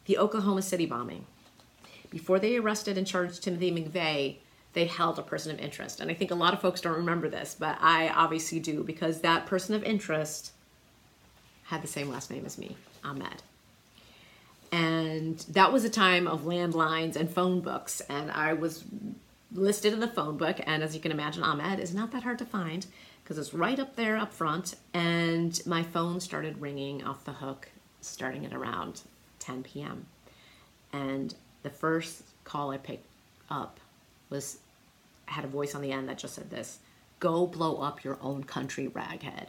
The 0.04 0.18
Oklahoma 0.18 0.60
City 0.60 0.84
bombing. 0.84 1.24
Before 2.10 2.38
they 2.38 2.56
arrested 2.56 2.98
and 2.98 3.06
charged 3.06 3.42
Timothy 3.42 3.70
McVeigh, 3.72 4.36
they 4.72 4.86
held 4.86 5.18
a 5.18 5.22
person 5.22 5.52
of 5.52 5.60
interest. 5.60 6.00
And 6.00 6.10
I 6.10 6.14
think 6.14 6.30
a 6.30 6.34
lot 6.34 6.54
of 6.54 6.60
folks 6.60 6.80
don't 6.80 6.96
remember 6.96 7.28
this, 7.28 7.56
but 7.58 7.78
I 7.80 8.08
obviously 8.08 8.60
do 8.60 8.84
because 8.84 9.20
that 9.20 9.46
person 9.46 9.74
of 9.74 9.82
interest 9.82 10.52
had 11.64 11.82
the 11.82 11.88
same 11.88 12.08
last 12.08 12.30
name 12.30 12.44
as 12.46 12.58
me, 12.58 12.76
Ahmed. 13.04 13.42
And 14.70 15.38
that 15.50 15.72
was 15.72 15.84
a 15.84 15.90
time 15.90 16.26
of 16.26 16.42
landlines 16.42 17.16
and 17.16 17.30
phone 17.30 17.60
books. 17.60 18.00
And 18.08 18.30
I 18.30 18.52
was 18.52 18.84
listed 19.52 19.92
in 19.92 20.00
the 20.00 20.08
phone 20.08 20.36
book. 20.36 20.60
And 20.66 20.82
as 20.82 20.94
you 20.94 21.00
can 21.00 21.12
imagine, 21.12 21.42
Ahmed 21.42 21.80
is 21.80 21.94
not 21.94 22.12
that 22.12 22.22
hard 22.22 22.38
to 22.38 22.44
find 22.44 22.86
because 23.22 23.38
it's 23.38 23.54
right 23.54 23.78
up 23.78 23.96
there 23.96 24.16
up 24.16 24.32
front. 24.32 24.74
And 24.92 25.58
my 25.66 25.82
phone 25.82 26.20
started 26.20 26.60
ringing 26.60 27.02
off 27.02 27.24
the 27.24 27.32
hook 27.32 27.70
starting 28.00 28.46
at 28.46 28.52
around 28.52 29.02
10 29.40 29.62
p.m. 29.62 30.06
And 30.92 31.34
the 31.62 31.70
first 31.70 32.22
call 32.44 32.70
I 32.70 32.78
picked 32.78 33.06
up 33.50 33.80
was 34.30 34.58
had 35.26 35.44
a 35.44 35.48
voice 35.48 35.74
on 35.74 35.82
the 35.82 35.92
end 35.92 36.08
that 36.08 36.18
just 36.18 36.34
said 36.34 36.50
this 36.50 36.78
go 37.20 37.46
blow 37.46 37.78
up 37.78 38.04
your 38.04 38.18
own 38.22 38.44
country 38.44 38.88
raghead. 38.88 39.48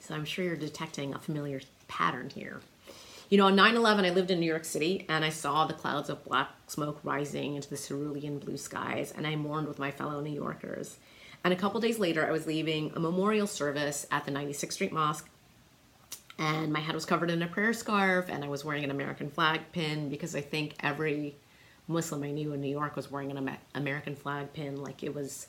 So 0.00 0.14
i'm 0.14 0.24
sure 0.24 0.44
you're 0.44 0.56
detecting 0.56 1.14
a 1.14 1.18
familiar 1.18 1.60
pattern 1.88 2.30
here. 2.30 2.60
You 3.28 3.38
know 3.38 3.46
on 3.46 3.56
9-11 3.56 4.04
i 4.04 4.10
lived 4.10 4.30
in 4.30 4.40
new 4.40 4.46
york 4.46 4.64
city 4.64 5.06
and 5.08 5.24
i 5.24 5.30
saw 5.30 5.66
the 5.66 5.72
clouds 5.72 6.10
of 6.10 6.24
black 6.24 6.50
smoke 6.66 7.00
rising 7.02 7.54
into 7.54 7.70
the 7.70 7.78
cerulean 7.78 8.38
blue 8.38 8.58
skies 8.58 9.12
and 9.16 9.26
i 9.26 9.36
mourned 9.36 9.68
with 9.68 9.78
my 9.78 9.90
fellow 9.90 10.20
new 10.20 10.34
yorkers. 10.34 10.96
And 11.44 11.52
a 11.52 11.56
couple 11.56 11.80
days 11.80 11.98
later 11.98 12.26
i 12.26 12.30
was 12.30 12.46
leaving 12.46 12.92
a 12.94 13.00
memorial 13.00 13.46
service 13.46 14.06
at 14.10 14.24
the 14.24 14.32
96th 14.32 14.72
street 14.72 14.92
mosque 14.92 15.28
and 16.38 16.72
my 16.72 16.80
head 16.80 16.94
was 16.94 17.06
covered 17.06 17.30
in 17.30 17.42
a 17.42 17.46
prayer 17.46 17.72
scarf 17.72 18.26
and 18.28 18.44
i 18.44 18.48
was 18.48 18.64
wearing 18.64 18.84
an 18.84 18.90
american 18.90 19.30
flag 19.30 19.60
pin 19.72 20.08
because 20.08 20.36
i 20.36 20.40
think 20.40 20.74
every 20.80 21.34
Muslim 21.88 22.22
I 22.22 22.30
knew 22.30 22.52
in 22.52 22.60
New 22.60 22.70
York 22.70 22.96
was 22.96 23.10
wearing 23.10 23.30
an 23.30 23.58
American 23.74 24.14
flag 24.14 24.52
pin 24.52 24.82
like 24.82 25.02
it 25.02 25.14
was 25.14 25.48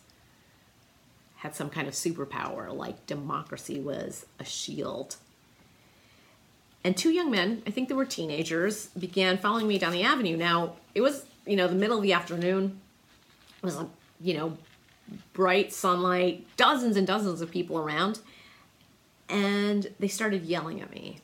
had 1.37 1.53
some 1.53 1.69
kind 1.69 1.89
of 1.89 1.93
superpower, 1.93 2.73
like 2.73 3.05
democracy 3.05 3.79
was 3.79 4.25
a 4.39 4.45
shield. 4.45 5.17
And 6.85 6.95
two 6.95 7.11
young 7.11 7.29
men, 7.29 7.61
I 7.67 7.69
think 7.69 7.89
they 7.89 7.95
were 7.95 8.05
teenagers, 8.05 8.87
began 8.87 9.37
following 9.37 9.67
me 9.67 9.77
down 9.77 9.91
the 9.91 10.03
avenue. 10.03 10.37
Now, 10.37 10.75
it 10.95 11.01
was, 11.01 11.25
you 11.45 11.57
know, 11.57 11.67
the 11.67 11.75
middle 11.75 11.97
of 11.97 12.03
the 12.03 12.13
afternoon. 12.13 12.79
It 13.57 13.65
was, 13.65 13.77
like, 13.77 13.87
you 14.21 14.35
know, 14.35 14.57
bright 15.33 15.73
sunlight, 15.73 16.45
dozens 16.55 16.95
and 16.95 17.05
dozens 17.05 17.41
of 17.41 17.51
people 17.51 17.77
around. 17.77 18.19
And 19.27 19.87
they 19.99 20.07
started 20.07 20.43
yelling 20.43 20.81
at 20.81 20.91
me 20.91 21.19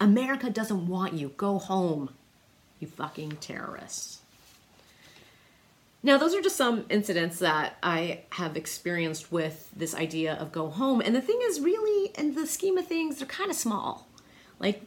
America 0.00 0.50
doesn't 0.50 0.88
want 0.88 1.14
you. 1.14 1.28
Go 1.36 1.58
home, 1.58 2.10
you 2.80 2.88
fucking 2.88 3.36
terrorists. 3.40 4.21
Now, 6.04 6.18
those 6.18 6.34
are 6.34 6.42
just 6.42 6.56
some 6.56 6.84
incidents 6.90 7.38
that 7.38 7.76
I 7.80 8.22
have 8.30 8.56
experienced 8.56 9.30
with 9.30 9.70
this 9.76 9.94
idea 9.94 10.34
of 10.34 10.50
go 10.50 10.68
home. 10.68 11.00
And 11.00 11.14
the 11.14 11.20
thing 11.20 11.38
is, 11.44 11.60
really, 11.60 12.10
in 12.18 12.34
the 12.34 12.46
scheme 12.46 12.76
of 12.76 12.88
things, 12.88 13.18
they're 13.18 13.28
kind 13.28 13.50
of 13.50 13.56
small. 13.56 14.08
Like, 14.58 14.82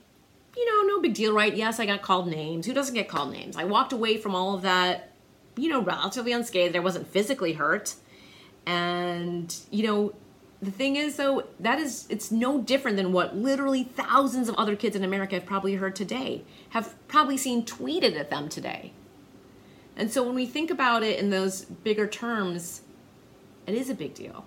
you 0.58 0.66
know, 0.66 0.94
no 0.94 1.02
big 1.02 1.14
deal, 1.14 1.34
right? 1.34 1.56
Yes, 1.56 1.80
I 1.80 1.86
got 1.86 2.02
called 2.02 2.28
names. 2.28 2.66
Who 2.66 2.74
doesn't 2.74 2.96
get 2.96 3.08
called 3.08 3.32
names? 3.32 3.56
I 3.56 3.64
walked 3.64 3.94
away 3.94 4.18
from 4.18 4.36
all 4.36 4.56
of 4.56 4.62
that, 4.64 5.12
you 5.56 5.70
know, 5.70 5.82
relatively 5.82 6.34
unscathed. 6.34 6.76
I 6.76 6.80
wasn't 6.80 7.08
physically 7.08 7.54
hurt. 7.54 7.96
And, 8.66 9.56
you 9.72 9.88
know, 9.88 10.14
the 10.62 10.72
thing 10.72 10.98
is, 10.98 11.16
though, 11.16 11.44
that 11.62 11.80
is, 11.80 12.08
it's 12.10 12.30
no 12.30 12.60
different 12.60 12.98
than 12.98 13.14
what 13.14 13.38
literally 13.38 13.84
thousands 13.84 14.50
of 14.50 14.56
other 14.56 14.76
kids 14.76 14.98
in 14.98 15.04
America 15.04 15.36
have 15.36 15.46
probably 15.46 15.76
heard 15.76 15.96
today, 15.96 16.44
have 16.70 16.94
probably 17.08 17.38
seen 17.38 17.64
tweeted 17.64 18.18
at 18.20 18.30
them 18.30 18.50
today. 18.50 18.92
And 19.98 20.12
so 20.12 20.24
when 20.24 20.36
we 20.36 20.46
think 20.46 20.70
about 20.70 21.04
it 21.04 21.20
in 21.20 21.30
those 21.30 21.66
bigger 21.66 22.08
terms, 22.08 22.82
it 23.66 23.76
is 23.76 23.90
a 23.90 23.96
big 23.96 24.14
deal. 24.14 24.46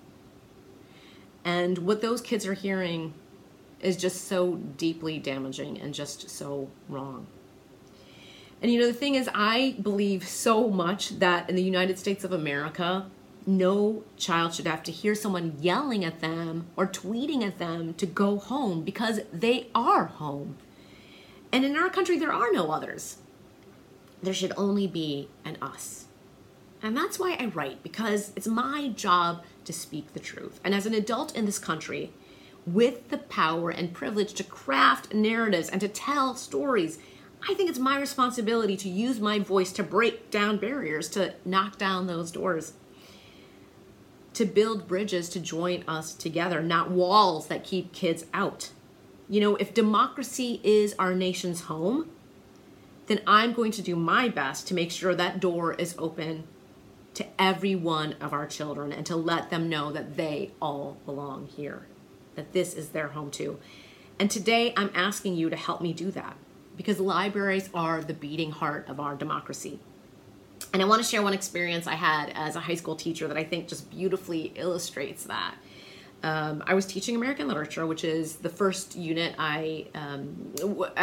And 1.45 1.78
what 1.78 2.02
those 2.02 2.21
kids 2.21 2.47
are 2.47 2.55
hearing 2.55 3.14
is 3.81 3.97
just 3.97 4.26
so 4.26 4.57
deeply 4.57 5.19
damaging 5.19 5.81
and 5.81 5.95
just 5.95 6.28
so 6.28 6.69
wrong. 6.88 7.26
And 8.61 8.73
you 8.73 8.81
know, 8.81 8.87
the 8.87 8.93
thing 8.93 9.14
is, 9.14 9.31
I 9.35 9.76
believe 9.81 10.26
so 10.26 10.69
much 10.69 11.21
that 11.21 11.49
in 11.49 11.57
the 11.57 11.62
United 11.62 11.99
States 11.99 12.25
of 12.25 12.33
America, 12.33 13.07
no 13.47 14.02
child 14.17 14.52
should 14.52 14.67
have 14.67 14.83
to 14.83 14.93
hear 14.93 15.14
someone 15.14 15.57
yelling 15.61 16.05
at 16.05 16.21
them 16.21 16.67
or 16.76 16.87
tweeting 16.87 17.47
at 17.47 17.59
them 17.59 17.95
to 17.95 18.05
go 18.05 18.38
home 18.38 18.83
because 18.83 19.21
they 19.33 19.69
are 19.75 20.07
home. 20.07 20.59
And 21.52 21.64
in 21.64 21.76
our 21.76 21.88
country, 21.88 22.19
there 22.19 22.33
are 22.33 22.52
no 22.52 22.71
others 22.71 23.19
there 24.23 24.35
should 24.35 24.53
only 24.57 24.87
be 24.87 25.29
an 25.45 25.57
us. 25.63 26.07
And 26.83 26.97
that's 26.97 27.19
why 27.19 27.37
I 27.39 27.47
write, 27.47 27.83
because 27.83 28.33
it's 28.37 28.47
my 28.47 28.89
job 28.89 29.43
to 29.65 29.73
speak 29.73 30.13
the 30.13 30.21
truth. 30.21 30.61
And 30.65 30.75
as 30.75 30.87
an 30.87 30.95
adult 30.95 31.35
in 31.37 31.45
this 31.45 31.59
country, 31.59 32.13
with 32.67 33.09
the 33.09 33.19
power 33.19 33.71
and 33.71 33.93
privilege 33.93 34.35
to 34.35 34.45
craft 34.45 35.15
narratives 35.15 35.69
and 35.69 35.81
to 35.81 35.89
tell 35.89 36.35
stories, 36.35 36.99
I 37.49 37.55
think 37.55 37.71
it's 37.71 37.79
my 37.79 37.99
responsibility 37.99 38.77
to 38.77 38.89
use 38.89 39.21
my 39.21 39.39
voice 39.39 39.73
to 39.73 39.83
break 39.83 40.31
down 40.31 40.59
barriers, 40.59 41.09
to 41.11 41.35
knock 41.45 41.79
down 41.79 42.07
those 42.07 42.31
doors, 42.31 42.75
to 44.35 44.45
build 44.45 44.87
bridges 44.87 45.29
to 45.31 45.41
join 45.41 45.83
us 45.89 46.15
together, 46.15 46.63
not 46.63 46.91
walls 46.91 47.47
that 47.49 47.65
keep 47.65 47.93
kids 47.93 48.25
out. 48.35 48.71
You 49.29 49.41
know, 49.41 49.57
if 49.57 49.75
democracy 49.75 50.61
is 50.63 50.95
our 50.99 51.15
nation's 51.15 51.63
home, 51.63 52.11
then 53.09 53.21
I'm 53.27 53.53
going 53.53 53.73
to 53.73 53.83
do 53.83 53.97
my 53.97 54.29
best 54.29 54.69
to 54.69 54.75
make 54.75 54.91
sure 54.91 55.15
that 55.15 55.41
door 55.41 55.75
is 55.75 55.95
open 55.99 56.45
to 57.15 57.27
every 57.38 57.75
one 57.75 58.15
of 58.21 58.33
our 58.33 58.47
children 58.47 58.93
and 58.93 59.05
to 59.07 59.17
let 59.17 59.50
them 59.50 59.69
know 59.69 59.91
that 59.91 60.17
they 60.17 60.53
all 60.62 60.99
belong 61.05 61.47
here, 61.47 61.87
that 62.37 62.53
this 62.53 62.75
is 62.75 62.91
their 62.91 63.09
home 63.09 63.31
too. 63.31 63.59
And 64.21 64.31
today 64.31 64.73
I'm 64.77 64.91
asking 64.95 65.35
you 65.35 65.50
to 65.50 65.57
help 65.57 65.81
me 65.81 65.93
do 65.93 66.11
that 66.12 66.37
because 66.77 67.00
libraries 67.00 67.71
are 67.75 68.03
the 68.03 68.15
beating 68.15 68.53
heart 68.53 68.88
of 68.88 69.00
our 69.00 69.17
democracy. 69.17 69.81
And 70.73 70.83
I 70.83 70.85
want 70.85 71.03
to 71.03 71.09
share 71.09 71.23
one 71.23 71.33
experience 71.33 71.87
I 71.87 71.95
had 71.95 72.31
as 72.35 72.57
a 72.57 72.61
high 72.61 72.75
school 72.75 72.95
teacher 72.95 73.27
that 73.27 73.37
I 73.37 73.45
think 73.45 73.69
just 73.69 73.91
beautifully 73.91 74.53
illustrates 74.55 75.25
that. 75.25 75.55
Um, 76.23 76.65
I 76.67 76.75
was 76.75 76.87
teaching 76.87 77.15
American 77.15 77.47
literature, 77.47 77.87
which 77.87 78.03
is 78.03 78.37
the 78.37 78.49
first 78.49 78.97
unit 78.97 79.35
I 79.39 79.87
um, 79.95 80.53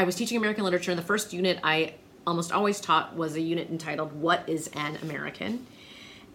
was 0.05 0.15
teaching 0.15 0.38
American 0.38 0.63
literature, 0.63 0.91
and 0.91 0.98
the 0.98 1.05
first 1.05 1.31
unit 1.31 1.60
I 1.63 1.93
almost 2.27 2.51
always 2.51 2.81
taught 2.81 3.15
was 3.15 3.36
a 3.36 3.41
unit 3.41 3.69
entitled 3.69 4.13
"What 4.13 4.48
is 4.48 4.69
an 4.74 4.98
American." 5.01 5.65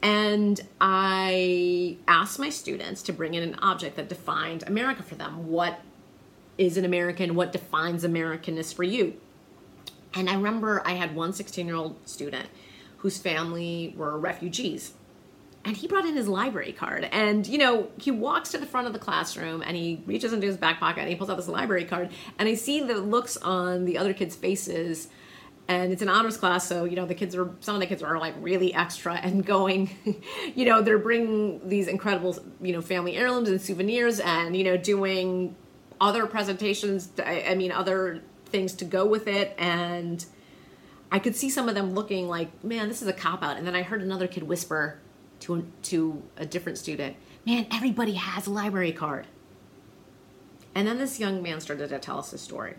And 0.03 0.59
I 0.81 1.99
asked 2.09 2.39
my 2.39 2.49
students 2.49 3.03
to 3.03 3.13
bring 3.13 3.35
in 3.35 3.43
an 3.43 3.57
object 3.57 3.97
that 3.97 4.09
defined 4.09 4.65
America 4.67 5.03
for 5.03 5.15
them. 5.15 5.49
What 5.49 5.81
is 6.57 6.79
an 6.79 6.87
American? 6.87 7.35
What 7.35 7.53
defines 7.53 8.03
Americanness 8.03 8.73
for 8.73 8.83
you? 8.83 9.15
And 10.15 10.31
I 10.31 10.35
remember 10.35 10.83
I 10.87 10.93
had 10.93 11.15
one 11.15 11.35
16 11.35 11.67
year 11.67 11.77
old 11.77 12.09
student 12.09 12.49
whose 12.99 13.19
family 13.19 13.95
were 13.97 14.19
refugees 14.19 14.95
and 15.65 15.77
he 15.77 15.87
brought 15.87 16.07
in 16.07 16.17
his 16.17 16.29
library 16.29 16.73
card. 16.73 17.05
And 17.05 17.47
you 17.47 17.59
know 17.59 17.89
he 17.99 18.11
walks 18.11 18.51
to 18.51 18.59
the 18.59 18.67
front 18.67 18.87
of 18.87 18.93
the 18.93 18.99
classroom 18.99 19.63
and 19.63 19.77
he 19.77 20.03
reaches 20.07 20.33
into 20.33 20.47
his 20.47 20.57
back 20.57 20.81
pocket 20.81 21.01
and 21.01 21.09
he 21.09 21.17
pulls 21.17 21.31
out 21.31 21.37
this 21.37 21.49
library 21.49 21.85
card 21.85 22.11
and 22.39 22.49
i 22.49 22.55
see 22.55 22.81
the 22.81 22.95
looks 22.95 23.37
on 23.39 23.85
the 23.85 23.99
other 23.99 24.13
kids 24.15 24.37
faces 24.37 25.09
and 25.69 25.93
it's 25.93 26.03
an 26.03 26.09
honors 26.09 26.37
class 26.37 26.67
so 26.67 26.85
you 26.85 26.97
know 26.97 27.07
the 27.07 27.15
kids 27.15 27.35
are 27.37 27.51
some 27.61 27.75
of 27.75 27.81
the 27.81 27.87
kids 27.87 28.03
are 28.03 28.19
like 28.19 28.35
really 28.41 28.73
extra 28.75 29.15
and 29.15 29.45
going 29.55 29.91
you 30.55 30.65
know 30.65 30.83
they're 30.83 30.99
bringing 30.99 31.69
these 31.69 31.89
incredible 31.89 32.37
you 32.61 32.73
know 32.73 32.81
family 32.81 33.17
heirlooms 33.17 33.49
and 33.49 33.61
souvenirs 33.61 34.21
and 34.21 34.57
you 34.57 34.65
know 34.65 34.77
doing 34.77 35.55
other 36.01 36.27
presentations 36.27 37.11
i, 37.25 37.45
I 37.49 37.55
mean 37.55 37.73
other 37.73 38.23
things 38.47 38.75
to 38.75 38.85
go 38.85 39.07
with 39.07 39.29
it. 39.29 39.55
And 39.59 40.25
i 41.13 41.19
could 41.19 41.37
see 41.37 41.51
some 41.51 41.69
of 41.69 41.75
them 41.75 41.95
looking 41.95 42.29
like 42.29 42.65
man 42.65 42.89
this 42.89 43.03
is 43.03 43.09
a 43.09 43.13
cop 43.13 43.43
out 43.43 43.57
and 43.57 43.67
then 43.67 43.75
i 43.75 43.83
heard 43.83 44.03
another 44.03 44.27
kid 44.27 44.43
whisper 44.43 44.99
to, 45.41 45.67
to 45.83 46.23
a 46.37 46.47
different 46.47 46.79
student, 46.79 47.17
man, 47.47 47.67
everybody 47.73 48.15
has 48.15 48.47
a 48.47 48.51
library 48.51 48.93
card. 48.93 49.27
And 50.75 50.87
then 50.87 50.99
this 50.99 51.19
young 51.19 51.43
man 51.43 51.61
started 51.61 51.89
to 51.89 51.99
tell 51.99 52.19
us 52.19 52.31
his 52.31 52.41
story. 52.41 52.77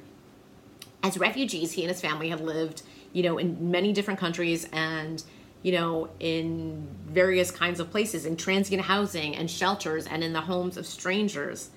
As 1.03 1.17
refugees, 1.17 1.73
he 1.73 1.83
and 1.83 1.91
his 1.91 1.99
family 1.99 2.29
had 2.29 2.39
lived, 2.39 2.83
you 3.11 3.23
know, 3.23 3.37
in 3.37 3.71
many 3.71 3.91
different 3.91 4.19
countries 4.19 4.67
and, 4.71 5.23
you 5.63 5.71
know, 5.71 6.09
in 6.19 6.87
various 7.07 7.51
kinds 7.51 7.79
of 7.79 7.91
places, 7.91 8.25
in 8.25 8.37
transient 8.37 8.83
housing 8.83 9.35
and 9.35 9.49
shelters 9.49 10.05
and 10.07 10.23
in 10.23 10.33
the 10.33 10.41
homes 10.41 10.77
of 10.77 10.85
strangers. 10.85 11.71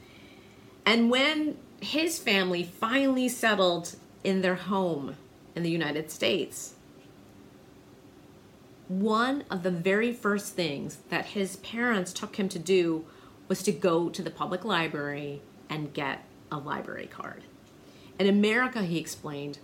And 0.86 1.10
when 1.10 1.56
his 1.80 2.18
family 2.18 2.62
finally 2.62 3.28
settled 3.28 3.96
in 4.22 4.42
their 4.42 4.54
home 4.54 5.16
in 5.56 5.62
the 5.62 5.70
United 5.70 6.10
States, 6.10 6.73
one 8.88 9.44
of 9.50 9.62
the 9.62 9.70
very 9.70 10.12
first 10.12 10.54
things 10.54 10.98
that 11.08 11.26
his 11.26 11.56
parents 11.56 12.12
took 12.12 12.36
him 12.36 12.48
to 12.50 12.58
do 12.58 13.04
was 13.48 13.62
to 13.62 13.72
go 13.72 14.08
to 14.08 14.22
the 14.22 14.30
public 14.30 14.64
library 14.64 15.40
and 15.68 15.94
get 15.94 16.24
a 16.50 16.58
library 16.58 17.06
card. 17.06 17.44
In 18.18 18.26
America, 18.26 18.82
he 18.82 18.98
explained, 18.98 19.58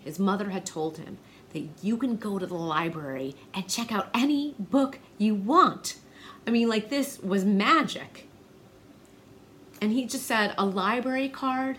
his 0.00 0.18
mother 0.18 0.50
had 0.50 0.64
told 0.64 0.98
him 0.98 1.18
that 1.52 1.68
you 1.82 1.96
can 1.96 2.16
go 2.16 2.38
to 2.38 2.46
the 2.46 2.54
library 2.54 3.34
and 3.52 3.68
check 3.68 3.92
out 3.92 4.08
any 4.14 4.54
book 4.58 4.98
you 5.18 5.34
want. 5.34 5.96
I 6.46 6.50
mean, 6.50 6.68
like, 6.68 6.88
this 6.88 7.18
was 7.20 7.44
magic. 7.44 8.28
And 9.80 9.92
he 9.92 10.06
just 10.06 10.26
said, 10.26 10.54
a 10.56 10.64
library 10.64 11.28
card 11.28 11.78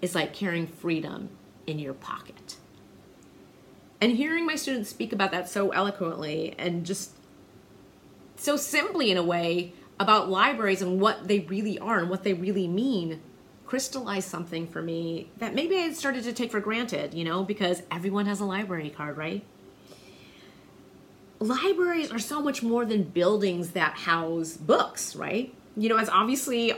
is 0.00 0.14
like 0.14 0.32
carrying 0.32 0.66
freedom 0.66 1.28
in 1.66 1.78
your 1.78 1.94
pocket 1.94 2.56
and 4.02 4.16
hearing 4.16 4.44
my 4.44 4.56
students 4.56 4.90
speak 4.90 5.12
about 5.12 5.30
that 5.30 5.48
so 5.48 5.70
eloquently 5.70 6.56
and 6.58 6.84
just 6.84 7.12
so 8.34 8.56
simply 8.56 9.12
in 9.12 9.16
a 9.16 9.22
way 9.22 9.72
about 10.00 10.28
libraries 10.28 10.82
and 10.82 11.00
what 11.00 11.28
they 11.28 11.38
really 11.38 11.78
are 11.78 12.00
and 12.00 12.10
what 12.10 12.24
they 12.24 12.32
really 12.32 12.66
mean 12.66 13.20
crystallized 13.64 14.28
something 14.28 14.66
for 14.66 14.82
me 14.82 15.30
that 15.38 15.54
maybe 15.54 15.76
I 15.76 15.82
had 15.82 15.94
started 15.94 16.24
to 16.24 16.32
take 16.32 16.50
for 16.50 16.58
granted, 16.58 17.14
you 17.14 17.22
know, 17.22 17.44
because 17.44 17.84
everyone 17.92 18.26
has 18.26 18.40
a 18.40 18.44
library 18.44 18.90
card, 18.90 19.16
right? 19.16 19.44
Libraries 21.38 22.10
are 22.10 22.18
so 22.18 22.42
much 22.42 22.60
more 22.60 22.84
than 22.84 23.04
buildings 23.04 23.70
that 23.70 23.94
house 23.94 24.56
books, 24.56 25.14
right? 25.14 25.54
You 25.76 25.88
know, 25.88 25.96
as 25.96 26.08
obviously 26.08 26.72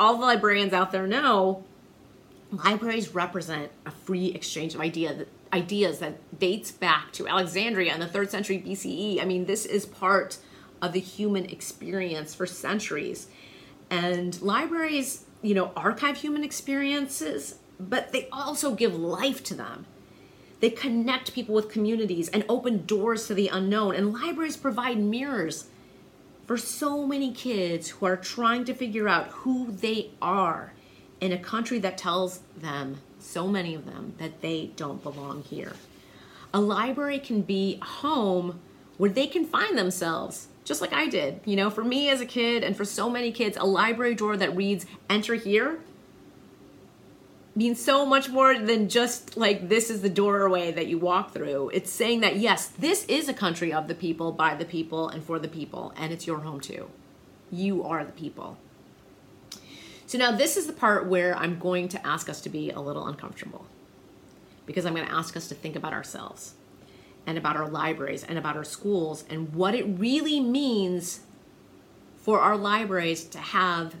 all 0.00 0.16
the 0.16 0.26
librarians 0.26 0.72
out 0.72 0.90
there 0.90 1.06
know, 1.06 1.62
libraries 2.50 3.14
represent 3.14 3.70
a 3.86 3.92
free 3.92 4.26
exchange 4.34 4.74
of 4.74 4.80
idea, 4.80 5.26
ideas 5.54 6.00
that 6.00 6.38
dates 6.38 6.72
back 6.72 7.12
to 7.12 7.28
Alexandria 7.28 7.94
in 7.94 8.00
the 8.00 8.08
third 8.08 8.30
century 8.30 8.58
BCE. 8.58 9.22
I 9.22 9.24
mean, 9.24 9.46
this 9.46 9.64
is 9.64 9.86
part 9.86 10.38
of 10.82 10.92
the 10.92 11.00
human 11.00 11.46
experience 11.46 12.34
for 12.34 12.44
centuries. 12.44 13.28
And 13.88 14.40
libraries, 14.42 15.24
you 15.42 15.54
know, 15.54 15.70
archive 15.76 16.16
human 16.16 16.42
experiences, 16.42 17.56
but 17.78 18.10
they 18.12 18.28
also 18.32 18.74
give 18.74 18.96
life 18.96 19.44
to 19.44 19.54
them. 19.54 19.86
They 20.60 20.70
connect 20.70 21.34
people 21.34 21.54
with 21.54 21.68
communities 21.68 22.28
and 22.28 22.44
open 22.48 22.84
doors 22.84 23.26
to 23.28 23.34
the 23.34 23.48
unknown. 23.48 23.94
And 23.94 24.12
libraries 24.12 24.56
provide 24.56 24.98
mirrors 24.98 25.66
for 26.46 26.56
so 26.56 27.06
many 27.06 27.32
kids 27.32 27.90
who 27.90 28.06
are 28.06 28.16
trying 28.16 28.64
to 28.64 28.74
figure 28.74 29.08
out 29.08 29.28
who 29.28 29.70
they 29.70 30.10
are 30.20 30.72
in 31.20 31.32
a 31.32 31.38
country 31.38 31.78
that 31.78 31.96
tells 31.96 32.40
them 32.56 32.98
so 33.24 33.48
many 33.48 33.74
of 33.74 33.86
them, 33.86 34.14
that 34.18 34.40
they 34.42 34.70
don't 34.76 35.02
belong 35.02 35.42
here. 35.42 35.72
A 36.52 36.60
library 36.60 37.18
can 37.18 37.42
be 37.42 37.78
a 37.80 37.84
home 37.84 38.60
where 38.96 39.10
they 39.10 39.26
can 39.26 39.44
find 39.44 39.76
themselves, 39.76 40.48
just 40.64 40.80
like 40.80 40.92
I 40.92 41.08
did. 41.08 41.40
You 41.44 41.56
know, 41.56 41.70
for 41.70 41.82
me 41.82 42.08
as 42.10 42.20
a 42.20 42.26
kid, 42.26 42.62
and 42.62 42.76
for 42.76 42.84
so 42.84 43.10
many 43.10 43.32
kids, 43.32 43.56
a 43.56 43.66
library 43.66 44.14
door 44.14 44.36
that 44.36 44.54
reads 44.54 44.86
enter 45.10 45.34
here 45.34 45.80
means 47.56 47.82
so 47.82 48.04
much 48.04 48.28
more 48.28 48.58
than 48.58 48.88
just 48.88 49.36
like 49.36 49.68
this 49.68 49.90
is 49.90 50.02
the 50.02 50.08
doorway 50.08 50.72
that 50.72 50.86
you 50.86 50.98
walk 50.98 51.32
through. 51.32 51.70
It's 51.72 51.90
saying 51.90 52.20
that 52.20 52.36
yes, 52.36 52.68
this 52.68 53.04
is 53.06 53.28
a 53.28 53.34
country 53.34 53.72
of 53.72 53.88
the 53.88 53.94
people, 53.94 54.32
by 54.32 54.54
the 54.54 54.64
people, 54.64 55.08
and 55.08 55.24
for 55.24 55.38
the 55.38 55.48
people, 55.48 55.92
and 55.96 56.12
it's 56.12 56.26
your 56.26 56.38
home 56.38 56.60
too. 56.60 56.90
You 57.50 57.84
are 57.84 58.04
the 58.04 58.12
people. 58.12 58.58
So 60.14 60.18
now 60.18 60.30
this 60.30 60.56
is 60.56 60.68
the 60.68 60.72
part 60.72 61.08
where 61.08 61.36
I'm 61.36 61.58
going 61.58 61.88
to 61.88 62.06
ask 62.06 62.28
us 62.28 62.40
to 62.42 62.48
be 62.48 62.70
a 62.70 62.78
little 62.78 63.08
uncomfortable 63.08 63.66
because 64.64 64.86
I'm 64.86 64.94
going 64.94 65.08
to 65.08 65.12
ask 65.12 65.36
us 65.36 65.48
to 65.48 65.56
think 65.56 65.74
about 65.74 65.92
ourselves 65.92 66.54
and 67.26 67.36
about 67.36 67.56
our 67.56 67.68
libraries 67.68 68.22
and 68.22 68.38
about 68.38 68.56
our 68.56 68.62
schools 68.62 69.24
and 69.28 69.52
what 69.52 69.74
it 69.74 69.82
really 69.82 70.38
means 70.38 71.22
for 72.16 72.38
our 72.38 72.56
libraries 72.56 73.24
to 73.24 73.38
have 73.38 73.96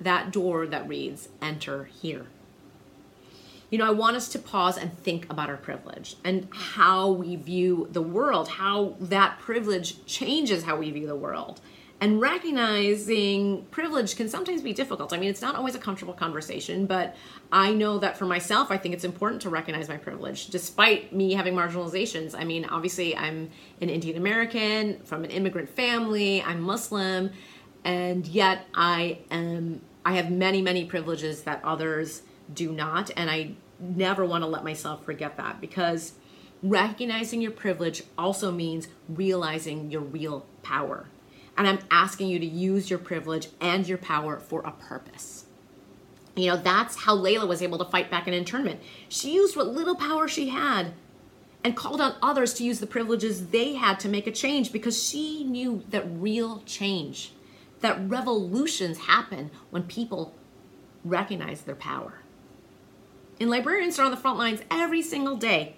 that 0.00 0.30
door 0.30 0.68
that 0.68 0.86
reads 0.86 1.30
enter 1.42 1.90
here. 2.00 2.26
You 3.68 3.78
know, 3.78 3.88
I 3.88 3.90
want 3.90 4.14
us 4.14 4.28
to 4.28 4.38
pause 4.38 4.78
and 4.78 4.96
think 4.96 5.28
about 5.28 5.50
our 5.50 5.56
privilege 5.56 6.14
and 6.22 6.46
how 6.52 7.10
we 7.10 7.34
view 7.34 7.88
the 7.90 8.02
world, 8.02 8.50
how 8.50 8.94
that 9.00 9.40
privilege 9.40 10.06
changes 10.06 10.62
how 10.62 10.76
we 10.76 10.92
view 10.92 11.08
the 11.08 11.16
world 11.16 11.60
and 12.00 12.20
recognizing 12.20 13.64
privilege 13.70 14.16
can 14.16 14.28
sometimes 14.28 14.60
be 14.60 14.74
difficult. 14.74 15.14
I 15.14 15.18
mean, 15.18 15.30
it's 15.30 15.40
not 15.40 15.54
always 15.54 15.74
a 15.74 15.78
comfortable 15.78 16.12
conversation, 16.12 16.84
but 16.84 17.16
I 17.50 17.72
know 17.72 17.98
that 17.98 18.18
for 18.18 18.26
myself, 18.26 18.70
I 18.70 18.76
think 18.76 18.94
it's 18.94 19.04
important 19.04 19.42
to 19.42 19.50
recognize 19.50 19.88
my 19.88 19.96
privilege, 19.96 20.48
despite 20.48 21.14
me 21.14 21.32
having 21.32 21.54
marginalizations. 21.54 22.34
I 22.38 22.44
mean, 22.44 22.66
obviously, 22.66 23.16
I'm 23.16 23.50
an 23.80 23.88
Indian 23.88 24.18
American 24.18 24.98
from 25.04 25.24
an 25.24 25.30
immigrant 25.30 25.70
family, 25.70 26.42
I'm 26.42 26.60
Muslim, 26.60 27.30
and 27.84 28.26
yet 28.26 28.66
I 28.74 29.20
am. 29.30 29.80
I 30.04 30.12
have 30.12 30.30
many, 30.30 30.62
many 30.62 30.84
privileges 30.84 31.42
that 31.44 31.64
others 31.64 32.22
do 32.52 32.70
not, 32.72 33.10
and 33.16 33.28
I 33.28 33.54
never 33.80 34.24
want 34.24 34.44
to 34.44 34.48
let 34.48 34.62
myself 34.62 35.04
forget 35.04 35.36
that 35.38 35.60
because 35.60 36.12
recognizing 36.62 37.42
your 37.42 37.50
privilege 37.50 38.04
also 38.16 38.52
means 38.52 38.86
realizing 39.08 39.90
your 39.90 40.02
real 40.02 40.46
power 40.62 41.08
and 41.56 41.66
I'm 41.66 41.78
asking 41.90 42.28
you 42.28 42.38
to 42.38 42.46
use 42.46 42.90
your 42.90 42.98
privilege 42.98 43.48
and 43.60 43.86
your 43.88 43.98
power 43.98 44.38
for 44.38 44.60
a 44.60 44.72
purpose. 44.72 45.44
You 46.36 46.50
know, 46.50 46.56
that's 46.56 46.96
how 46.96 47.16
Layla 47.16 47.48
was 47.48 47.62
able 47.62 47.78
to 47.78 47.84
fight 47.86 48.10
back 48.10 48.26
an 48.26 48.34
internment. 48.34 48.80
She 49.08 49.34
used 49.34 49.56
what 49.56 49.68
little 49.68 49.96
power 49.96 50.28
she 50.28 50.50
had 50.50 50.92
and 51.64 51.74
called 51.74 52.00
on 52.00 52.14
others 52.22 52.52
to 52.54 52.64
use 52.64 52.78
the 52.78 52.86
privileges 52.86 53.48
they 53.48 53.74
had 53.74 53.98
to 54.00 54.08
make 54.08 54.26
a 54.26 54.32
change 54.32 54.70
because 54.70 55.02
she 55.02 55.44
knew 55.44 55.82
that 55.90 56.04
real 56.08 56.62
change, 56.66 57.32
that 57.80 57.98
revolutions 58.08 58.98
happen 58.98 59.50
when 59.70 59.84
people 59.84 60.34
recognize 61.04 61.62
their 61.62 61.74
power. 61.74 62.20
And 63.40 63.48
librarians 63.48 63.98
are 63.98 64.04
on 64.04 64.10
the 64.10 64.16
front 64.16 64.38
lines 64.38 64.60
every 64.70 65.02
single 65.02 65.36
day 65.36 65.76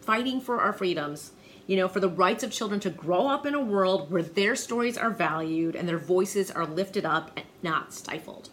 fighting 0.00 0.40
for 0.40 0.60
our 0.60 0.72
freedoms 0.72 1.32
you 1.68 1.76
know, 1.76 1.86
for 1.86 2.00
the 2.00 2.08
rights 2.08 2.42
of 2.42 2.50
children 2.50 2.80
to 2.80 2.90
grow 2.90 3.28
up 3.28 3.46
in 3.46 3.54
a 3.54 3.62
world 3.62 4.10
where 4.10 4.22
their 4.22 4.56
stories 4.56 4.98
are 4.98 5.10
valued 5.10 5.76
and 5.76 5.88
their 5.88 5.98
voices 5.98 6.50
are 6.50 6.66
lifted 6.66 7.04
up 7.04 7.30
and 7.36 7.46
not 7.62 7.94
stifled. 7.94 8.50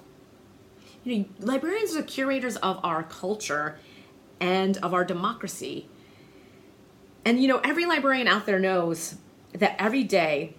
You 1.04 1.18
know, 1.18 1.26
librarians 1.40 1.96
are 1.96 2.04
curators 2.04 2.58
of 2.58 2.80
our 2.84 3.02
culture, 3.02 3.80
and 4.40 4.78
of 4.78 4.94
our 4.94 5.04
democracy. 5.04 5.88
And 7.24 7.42
you 7.42 7.48
know, 7.48 7.60
every 7.60 7.86
librarian 7.86 8.28
out 8.28 8.46
there 8.46 8.60
knows 8.60 9.16
that 9.54 9.76
every 9.80 10.04
day 10.04 10.54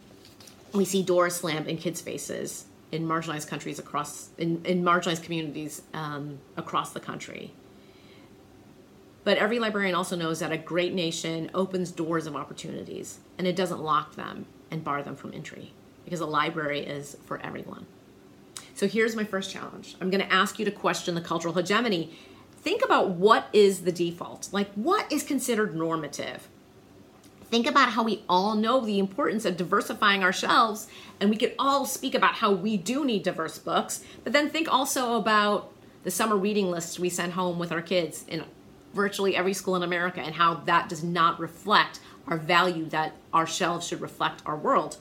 we 0.73 0.85
see 0.85 1.03
doors 1.03 1.37
slammed 1.37 1.69
in 1.69 1.77
kids' 1.77 2.01
faces 2.01 2.67
in 2.93 3.07
marginalized 3.07 3.49
countries 3.49 3.79
across 3.79 4.31
in, 4.39 4.65
in 4.65 4.83
marginalized 4.83 5.23
communities 5.23 5.83
um, 5.95 6.39
across 6.57 6.93
the 6.93 7.01
country. 7.01 7.53
But 9.27 9.39
every 9.39 9.59
librarian 9.59 9.97
also 9.97 10.15
knows 10.15 10.39
that 10.39 10.53
a 10.53 10.57
great 10.57 10.95
nation 10.95 11.51
opens 11.53 11.91
doors 11.91 12.29
of 12.29 12.37
opportunities 12.37 13.19
and 13.37 13.45
it 13.45 13.57
doesn't 13.57 13.83
lock 13.83 14.15
them 14.15 14.47
and 14.71 14.85
bar 14.85 15.03
them 15.03 15.17
from 15.17 15.35
entry 15.35 15.73
because 16.05 16.21
a 16.21 16.27
library 16.27 16.87
is 16.87 17.17
for 17.25 17.41
everyone. 17.41 17.87
So 18.77 18.87
here's 18.87 19.17
my 19.17 19.25
first 19.25 19.51
challenge. 19.51 19.97
I'm 20.01 20.11
going 20.11 20.21
to 20.21 20.33
ask 20.33 20.61
you 20.61 20.65
to 20.65 20.71
question 20.71 21.17
the 21.17 21.21
cultural 21.21 21.55
hegemony. 21.55 22.17
Think 22.59 22.85
about 22.85 23.11
what 23.11 23.49
is 23.53 23.81
the 23.81 23.91
default? 23.91 24.49
Like, 24.53 24.73
what 24.75 25.11
is 25.11 25.25
considered 25.25 25.75
normative? 25.75 26.47
Think 27.51 27.67
about 27.67 27.91
how 27.91 28.05
we 28.05 28.23
all 28.29 28.55
know 28.55 28.81
the 28.81 29.01
importance 29.01 29.45
of 29.45 29.57
diversifying 29.57 30.23
our 30.23 30.33
shelves, 30.33 30.87
and 31.21 31.31
we 31.31 31.37
could 31.37 31.57
all 31.59 31.85
speak 31.85 32.15
about 32.15 32.35
how 32.35 32.53
we 32.53 32.77
do 32.77 33.05
need 33.05 33.25
diverse 33.25 33.59
books, 33.59 34.05
but 34.23 34.33
then 34.33 34.51
think 34.51 34.73
also 34.73 35.17
about 35.17 35.73
the 36.05 36.13
summer 36.13 36.37
reading 36.37 36.71
lists 36.71 37.01
we 37.01 37.09
send 37.09 37.33
home 37.33 37.59
with 37.59 37.73
our 37.73 37.83
kids 37.83 38.25
in 38.29 38.45
virtually 38.97 39.37
every 39.37 39.55
school 39.55 39.77
in 39.77 39.85
America 39.85 40.21
and 40.21 40.35
how 40.35 40.55
that 40.55 40.89
does 40.89 41.05
not 41.05 41.39
reflect 41.39 42.01
our 42.27 42.37
value 42.37 42.87
that 42.87 43.13
our 43.33 43.47
shelves 43.47 43.87
should 43.87 44.01
reflect 44.01 44.43
our 44.45 44.57
world. 44.57 44.97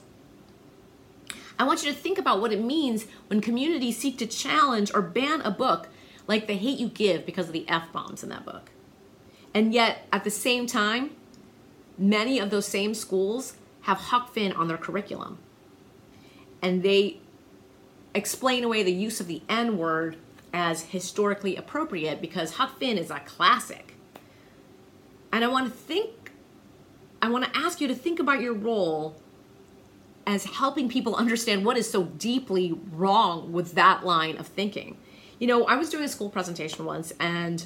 I 1.58 1.64
want 1.64 1.82
you 1.82 1.90
to 1.90 1.98
think 1.98 2.18
about 2.18 2.40
what 2.40 2.52
it 2.52 2.62
means 2.62 3.06
when 3.28 3.40
communities 3.40 3.98
seek 3.98 4.18
to 4.18 4.26
challenge 4.26 4.92
or 4.94 5.02
ban 5.02 5.40
a 5.40 5.50
book 5.50 5.88
like 6.28 6.46
The 6.46 6.54
Hate 6.54 6.78
You 6.78 6.88
Give 6.88 7.24
because 7.24 7.46
of 7.46 7.52
the 7.52 7.68
F 7.68 7.92
bombs 7.92 8.22
in 8.22 8.28
that 8.28 8.44
book. 8.44 8.70
And 9.54 9.72
yet, 9.72 10.06
at 10.12 10.22
the 10.22 10.30
same 10.30 10.66
time, 10.66 11.12
many 11.96 12.38
of 12.38 12.50
those 12.50 12.66
same 12.66 12.94
schools 12.94 13.54
have 13.82 13.96
Huck 13.96 14.34
Finn 14.34 14.52
on 14.52 14.68
their 14.68 14.76
curriculum. 14.76 15.38
And 16.60 16.82
they 16.82 17.18
explain 18.14 18.64
away 18.64 18.82
the 18.82 18.92
use 18.92 19.20
of 19.20 19.26
the 19.26 19.42
N 19.48 19.78
word 19.78 20.16
as 20.56 20.84
historically 20.84 21.54
appropriate 21.54 22.22
because 22.22 22.54
Huck 22.54 22.78
Finn 22.78 22.96
is 22.96 23.10
a 23.10 23.20
classic. 23.20 23.94
And 25.30 25.44
I 25.44 25.48
want 25.48 25.66
to 25.66 25.70
think, 25.70 26.32
I 27.20 27.28
want 27.28 27.44
to 27.44 27.50
ask 27.54 27.78
you 27.78 27.86
to 27.88 27.94
think 27.94 28.18
about 28.18 28.40
your 28.40 28.54
role 28.54 29.20
as 30.26 30.46
helping 30.46 30.88
people 30.88 31.14
understand 31.14 31.66
what 31.66 31.76
is 31.76 31.88
so 31.90 32.04
deeply 32.04 32.72
wrong 32.90 33.52
with 33.52 33.74
that 33.74 34.06
line 34.06 34.38
of 34.38 34.46
thinking. 34.46 34.96
You 35.38 35.46
know, 35.46 35.64
I 35.64 35.76
was 35.76 35.90
doing 35.90 36.04
a 36.04 36.08
school 36.08 36.30
presentation 36.30 36.86
once 36.86 37.12
and 37.20 37.62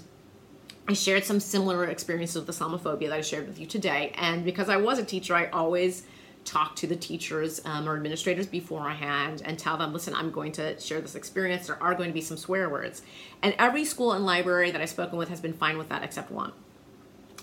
I 0.88 0.94
shared 0.94 1.24
some 1.24 1.38
similar 1.38 1.85
experiences 1.85 2.44
with 2.44 2.59
Islamophobia 2.59 3.09
that 3.09 3.12
I 3.12 3.20
shared 3.20 3.46
with 3.46 3.61
you 3.61 3.66
today. 3.66 4.12
And 4.16 4.44
because 4.44 4.68
I 4.68 4.79
was 4.79 4.98
a 4.98 5.05
teacher, 5.05 5.37
I 5.37 5.46
always 5.50 6.03
talk 6.44 6.74
to 6.76 6.87
the 6.87 6.96
teachers 6.96 7.61
um, 7.64 7.88
or 7.88 7.94
administrators 7.94 8.46
beforehand 8.46 9.42
and 9.44 9.59
tell 9.59 9.76
them, 9.76 9.92
listen, 9.92 10.14
I'm 10.14 10.31
going 10.31 10.53
to 10.53 10.79
share 10.81 11.00
this 11.00 11.14
experience. 11.14 11.66
There 11.66 11.83
are 11.83 11.94
going 11.94 12.09
to 12.09 12.14
be 12.14 12.20
some 12.20 12.37
swear 12.37 12.68
words. 12.68 13.03
And 13.42 13.55
every 13.59 13.85
school 13.85 14.12
and 14.12 14.24
library 14.24 14.70
that 14.70 14.81
I've 14.81 14.90
spoken 14.90 15.18
with 15.18 15.29
has 15.29 15.40
been 15.40 15.53
fine 15.53 15.79
with 15.79 15.88
that 15.90 16.03
except 16.03 16.31
one. 16.31 16.53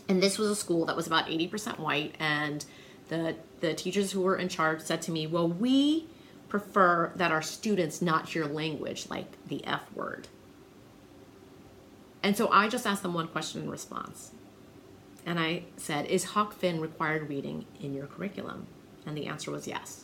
And 0.10 0.22
this 0.22 0.38
was 0.38 0.50
a 0.50 0.56
school 0.56 0.86
that 0.86 0.96
was 0.96 1.08
about 1.08 1.28
80% 1.28 1.80
white 1.80 2.16
and 2.20 2.66
the 3.10 3.36
the 3.60 3.74
teachers 3.74 4.12
who 4.12 4.22
were 4.22 4.36
in 4.36 4.50
charge 4.50 4.82
said 4.82 5.02
to 5.04 5.12
me, 5.12 5.28
"Well, 5.28 5.48
we 5.48 6.08
prefer 6.50 7.12
that 7.16 7.32
our 7.32 7.42
students 7.42 8.02
not 8.02 8.30
hear 8.30 8.46
language 8.46 9.10
like 9.10 9.38
the 9.48 9.66
F 9.66 9.92
word." 9.94 10.28
And 12.24 12.36
so 12.36 12.50
I 12.50 12.68
just 12.68 12.86
asked 12.86 13.04
them 13.04 13.14
one 13.14 13.28
question 13.28 13.64
in 13.64 13.70
response. 13.70 14.32
And 15.26 15.40
I 15.40 15.64
said, 15.78 16.06
"Is 16.08 16.26
Huck 16.26 16.54
Finn 16.54 16.80
required 16.80 17.30
reading 17.30 17.66
in 17.82 17.94
your 17.94 18.08
curriculum?" 18.08 18.68
And 19.08 19.18
the 19.18 19.26
answer 19.26 19.50
was 19.50 19.66
yes. 19.66 20.04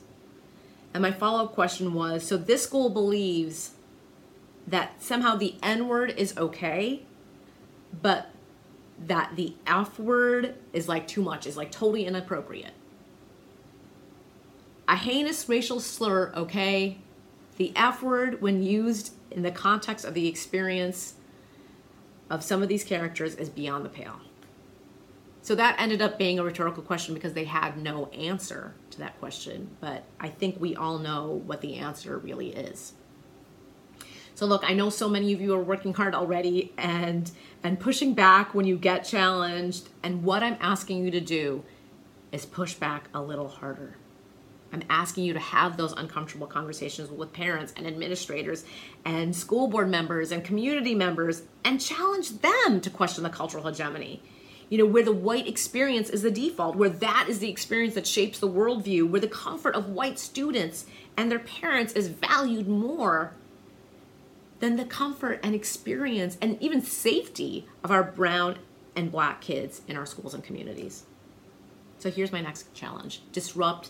And 0.94 1.04
my 1.04 1.12
follow-up 1.12 1.54
question 1.54 1.94
was, 1.94 2.26
"So 2.26 2.38
this 2.38 2.64
school 2.64 2.90
believes 2.90 3.72
that 4.66 5.04
somehow 5.04 5.36
the 5.36 5.56
N 5.62 5.88
word 5.88 6.16
is 6.18 6.36
okay, 6.38 7.06
but 8.02 8.32
that 8.98 9.36
the 9.36 9.56
F 9.68 10.00
word 10.00 10.56
is 10.72 10.88
like 10.88 11.08
too 11.08 11.22
much, 11.22 11.46
is 11.46 11.58
like 11.58 11.72
totally 11.72 12.06
inappropriate." 12.06 12.74
a 14.88 14.96
heinous 14.96 15.48
racial 15.48 15.80
slur, 15.80 16.32
okay? 16.36 16.98
The 17.58 17.72
F 17.76 18.04
word, 18.04 18.42
when 18.42 18.62
used 18.64 19.14
in 19.32 19.42
the 19.42 19.52
context 19.52 20.06
of 20.06 20.14
the 20.14 20.28
experience 20.28 21.16
of 22.30 22.44
some 22.44 22.62
of 22.62 22.70
these 22.70 22.84
characters, 22.84 23.36
is 23.36 23.50
beyond 23.50 23.86
the 23.86 23.90
pale. 23.90 24.20
So 25.42 25.56
that 25.56 25.76
ended 25.80 26.02
up 26.02 26.18
being 26.18 26.40
a 26.40 26.44
rhetorical 26.44 26.84
question 26.84 27.14
because 27.14 27.34
they 27.34 27.46
had 27.46 27.78
no 27.78 28.08
answer 28.08 28.76
to 28.94 29.00
that 29.00 29.20
question. 29.20 29.70
But 29.80 30.04
I 30.20 30.30
think 30.30 30.60
we 30.60 30.76
all 30.76 30.98
know 30.98 31.42
what 31.46 31.62
the 31.62 31.76
answer 31.76 32.18
really 32.18 32.50
is. 32.50 32.94
So 34.36 34.46
look, 34.46 34.64
I 34.68 34.74
know 34.74 34.90
so 34.90 35.08
many 35.10 35.32
of 35.34 35.42
you 35.42 35.54
are 35.54 35.62
working 35.62 35.94
hard 35.94 36.16
already 36.16 36.74
and 36.78 37.30
and 37.64 37.80
pushing 37.80 38.14
back 38.14 38.56
when 38.56 38.66
you 38.66 38.78
get 38.78 39.06
challenged. 39.06 39.90
And 40.02 40.24
what 40.24 40.44
I'm 40.44 40.58
asking 40.60 41.04
you 41.06 41.12
to 41.12 41.22
do 41.22 41.64
is 42.32 42.46
push 42.46 42.74
back 42.74 43.10
a 43.14 43.22
little 43.22 43.48
harder. 43.48 43.96
I'm 44.74 44.84
asking 44.90 45.26
you 45.26 45.34
to 45.34 45.40
have 45.40 45.78
those 45.78 45.94
uncomfortable 45.94 46.48
conversations 46.48 47.12
with 47.12 47.32
parents 47.32 47.74
and 47.78 47.86
administrators 47.86 48.66
and 49.06 49.36
school 49.36 49.68
board 49.68 49.88
members 49.88 50.32
and 50.32 50.44
community 50.44 50.96
members 50.96 51.44
and 51.64 51.80
challenge 51.80 52.40
them 52.40 52.82
to 52.82 52.90
question 52.90 53.24
the 53.24 53.30
cultural 53.30 53.64
hegemony. 53.64 54.24
You 54.70 54.78
know, 54.80 54.86
where 54.86 55.04
the 55.04 55.12
white 55.12 55.48
experience 55.48 56.10
is 56.10 56.22
the 56.22 56.32
default, 56.32 56.76
where 56.76 56.90
that 56.90 57.28
is 57.30 57.40
the 57.40 57.50
experience 57.50 57.94
that 57.96 58.08
shapes 58.08 58.40
the 58.40 58.50
worldview, 58.50 59.10
where 59.10 59.22
the 59.22 59.28
comfort 59.28 59.76
of 59.76 59.90
white 59.90 60.18
students 60.18 60.86
and 61.16 61.32
their 61.32 61.40
parents 61.40 61.94
is 61.94 62.08
valued 62.08 62.68
more 62.68 63.34
than 64.60 64.78
the 64.78 64.86
comfort 64.86 65.40
and 65.44 65.54
experience 65.54 66.38
and 66.42 66.58
even 66.62 66.82
safety 66.82 67.68
of 67.84 67.92
our 67.92 68.04
brown 68.04 68.58
and 68.96 69.12
black 69.12 69.42
kids 69.42 69.82
in 69.88 69.98
our 69.98 70.06
schools 70.06 70.34
and 70.34 70.44
communities. 70.44 71.04
So 72.00 72.10
here's 72.10 72.32
my 72.32 72.42
next 72.42 72.74
challenge 72.74 73.22
disrupt 73.32 73.90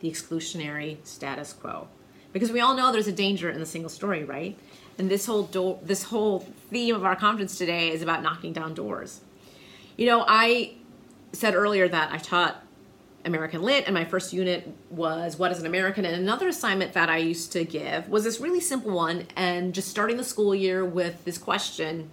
the 0.00 0.10
exclusionary 0.10 0.96
status 1.04 1.52
quo. 1.52 1.88
Because 2.32 2.50
we 2.50 2.60
all 2.60 2.74
know 2.74 2.92
there's 2.92 3.06
a 3.06 3.12
danger 3.12 3.50
in 3.50 3.60
the 3.60 3.66
single 3.66 3.90
story, 3.90 4.24
right? 4.24 4.58
And 4.98 5.10
this 5.10 5.26
whole 5.26 5.44
do- 5.44 5.78
this 5.82 6.04
whole 6.04 6.40
theme 6.70 6.94
of 6.94 7.04
our 7.04 7.16
conference 7.16 7.56
today 7.56 7.90
is 7.90 8.02
about 8.02 8.22
knocking 8.22 8.52
down 8.52 8.74
doors. 8.74 9.20
You 9.96 10.06
know, 10.06 10.24
I 10.26 10.74
said 11.32 11.54
earlier 11.54 11.88
that 11.88 12.12
I 12.12 12.18
taught 12.18 12.62
American 13.24 13.62
Lit, 13.62 13.84
and 13.86 13.94
my 13.94 14.04
first 14.04 14.32
unit 14.32 14.68
was 14.90 15.38
What 15.38 15.52
is 15.52 15.60
an 15.60 15.66
American? 15.66 16.04
And 16.04 16.16
another 16.16 16.48
assignment 16.48 16.92
that 16.94 17.08
I 17.08 17.18
used 17.18 17.52
to 17.52 17.64
give 17.64 18.08
was 18.08 18.24
this 18.24 18.40
really 18.40 18.60
simple 18.60 18.92
one, 18.92 19.26
and 19.36 19.74
just 19.74 19.88
starting 19.88 20.16
the 20.16 20.24
school 20.24 20.54
year 20.54 20.84
with 20.84 21.24
this 21.24 21.38
question 21.38 22.10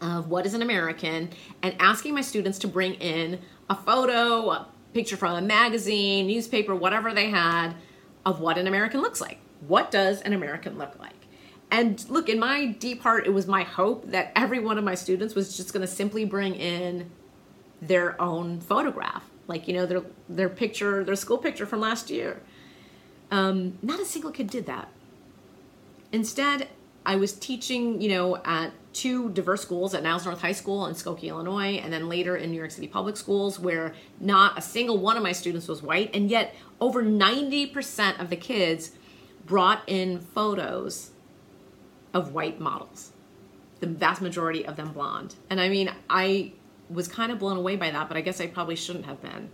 of 0.00 0.28
what 0.28 0.46
is 0.46 0.54
an 0.54 0.62
American, 0.62 1.30
and 1.62 1.74
asking 1.78 2.14
my 2.14 2.20
students 2.20 2.58
to 2.60 2.68
bring 2.68 2.94
in 2.94 3.40
a 3.68 3.74
photo, 3.74 4.50
a 4.50 4.68
picture 4.92 5.16
from 5.16 5.36
a 5.36 5.42
magazine, 5.42 6.26
newspaper, 6.26 6.74
whatever 6.74 7.12
they 7.12 7.30
had 7.30 7.74
of 8.24 8.40
what 8.40 8.58
an 8.58 8.66
American 8.66 9.00
looks 9.00 9.20
like. 9.20 9.38
What 9.66 9.90
does 9.90 10.20
an 10.22 10.32
American 10.32 10.78
look 10.78 10.98
like? 10.98 11.13
And 11.74 12.08
look, 12.08 12.28
in 12.28 12.38
my 12.38 12.66
deep 12.66 13.02
heart, 13.02 13.26
it 13.26 13.30
was 13.30 13.48
my 13.48 13.64
hope 13.64 14.12
that 14.12 14.30
every 14.36 14.60
one 14.60 14.78
of 14.78 14.84
my 14.84 14.94
students 14.94 15.34
was 15.34 15.56
just 15.56 15.72
going 15.72 15.80
to 15.80 15.92
simply 15.92 16.24
bring 16.24 16.54
in 16.54 17.10
their 17.82 18.20
own 18.22 18.60
photograph, 18.60 19.28
like 19.48 19.66
you 19.66 19.74
know 19.74 19.84
their 19.84 20.02
their 20.28 20.48
picture, 20.48 21.02
their 21.02 21.16
school 21.16 21.36
picture 21.36 21.66
from 21.66 21.80
last 21.80 22.10
year. 22.10 22.40
Um, 23.32 23.76
not 23.82 23.98
a 23.98 24.04
single 24.04 24.30
kid 24.30 24.50
did 24.50 24.66
that. 24.66 24.86
Instead, 26.12 26.68
I 27.04 27.16
was 27.16 27.32
teaching, 27.32 28.00
you 28.00 28.10
know, 28.10 28.36
at 28.44 28.70
two 28.92 29.30
diverse 29.30 29.62
schools 29.62 29.94
at 29.94 30.04
Niles 30.04 30.24
North 30.24 30.42
High 30.42 30.52
School 30.52 30.86
in 30.86 30.94
Skokie, 30.94 31.24
Illinois, 31.24 31.80
and 31.82 31.92
then 31.92 32.08
later 32.08 32.36
in 32.36 32.52
New 32.52 32.56
York 32.56 32.70
City 32.70 32.86
public 32.86 33.16
schools, 33.16 33.58
where 33.58 33.96
not 34.20 34.56
a 34.56 34.62
single 34.62 34.98
one 34.98 35.16
of 35.16 35.24
my 35.24 35.32
students 35.32 35.66
was 35.66 35.82
white, 35.82 36.14
and 36.14 36.30
yet 36.30 36.54
over 36.80 37.02
90% 37.02 38.20
of 38.20 38.30
the 38.30 38.36
kids 38.36 38.92
brought 39.44 39.82
in 39.88 40.20
photos 40.20 41.10
of 42.14 42.32
white 42.32 42.60
models. 42.60 43.12
The 43.80 43.86
vast 43.86 44.22
majority 44.22 44.64
of 44.64 44.76
them 44.76 44.92
blonde. 44.92 45.34
And 45.50 45.60
I 45.60 45.68
mean, 45.68 45.92
I 46.08 46.52
was 46.88 47.08
kind 47.08 47.32
of 47.32 47.38
blown 47.38 47.56
away 47.56 47.76
by 47.76 47.90
that, 47.90 48.08
but 48.08 48.16
I 48.16 48.20
guess 48.20 48.40
I 48.40 48.46
probably 48.46 48.76
shouldn't 48.76 49.04
have 49.04 49.20
been. 49.20 49.50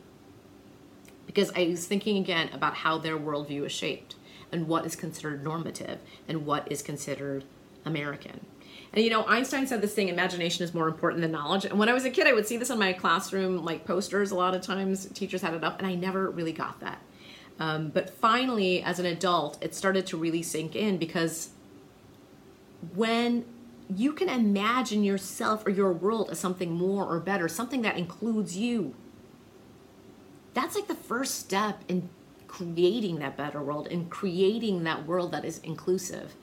Because 1.27 1.51
I 1.57 1.67
was 1.69 1.87
thinking 1.87 2.19
again 2.19 2.51
about 2.53 2.75
how 2.75 2.99
their 2.99 3.17
worldview 3.17 3.65
is 3.65 3.73
shaped 3.73 4.17
and 4.53 4.69
what 4.69 4.85
is 4.85 4.95
considered 4.95 5.43
normative 5.43 6.01
and 6.29 6.45
what 6.45 6.71
is 6.71 6.83
considered 6.83 7.45
American. 7.85 8.45
And 8.93 9.05
you 9.05 9.11
know, 9.11 9.25
Einstein 9.27 9.67
said 9.67 9.81
this 9.81 9.95
thing 9.95 10.09
imagination 10.09 10.65
is 10.65 10.75
more 10.75 10.89
important 10.89 11.23
than 11.23 11.31
knowledge. 11.31 11.65
And 11.65 11.79
when 11.79 11.89
I 11.89 11.93
was 11.93 12.05
a 12.05 12.11
kid, 12.11 12.27
I 12.27 12.33
would 12.33 12.47
see 12.47 12.57
this 12.57 12.71
on 12.71 12.79
my 12.79 12.93
classroom 12.93 13.65
like 13.65 13.87
posters 13.87 14.33
a 14.33 14.35
lot 14.35 14.55
of 14.55 14.63
times. 14.63 15.07
Teachers 15.15 15.43
had 15.43 15.55
it 15.55 15.63
up, 15.63 15.79
and 15.79 15.87
I 15.87 15.95
never 15.95 16.29
really 16.29 16.53
got 16.53 16.81
that. 16.81 17.01
Um, 17.61 17.91
but 17.91 18.11
finally, 18.11 18.83
as 18.83 18.99
an 18.99 19.07
adult, 19.07 19.63
it 19.63 19.75
started 19.75 20.07
to 20.09 20.17
really 20.17 20.43
sink 20.43 20.75
in 20.75 20.97
because 20.97 21.51
when 22.95 23.45
you 23.95 24.13
can 24.13 24.29
imagine 24.29 25.03
yourself 25.05 25.67
or 25.67 25.71
your 25.71 25.93
world 25.93 26.31
as 26.31 26.39
something 26.39 26.73
more 26.73 27.05
or 27.05 27.19
better, 27.19 27.49
something 27.49 27.83
that 27.83 27.99
includes 27.99 28.57
you. 28.57 28.95
That's 30.55 30.75
like 30.75 30.89
the 30.89 30.95
first 30.95 31.37
step 31.37 31.83
in 31.89 32.09
creating 32.47 33.19
that 33.21 33.37
better 33.37 33.63
world 33.63 33.89
and 33.89 34.11
creating 34.11 34.85
that 34.85 35.07
world 35.07 35.33
that 35.33 35.45
is 35.45 35.59
inclusive 35.59 36.35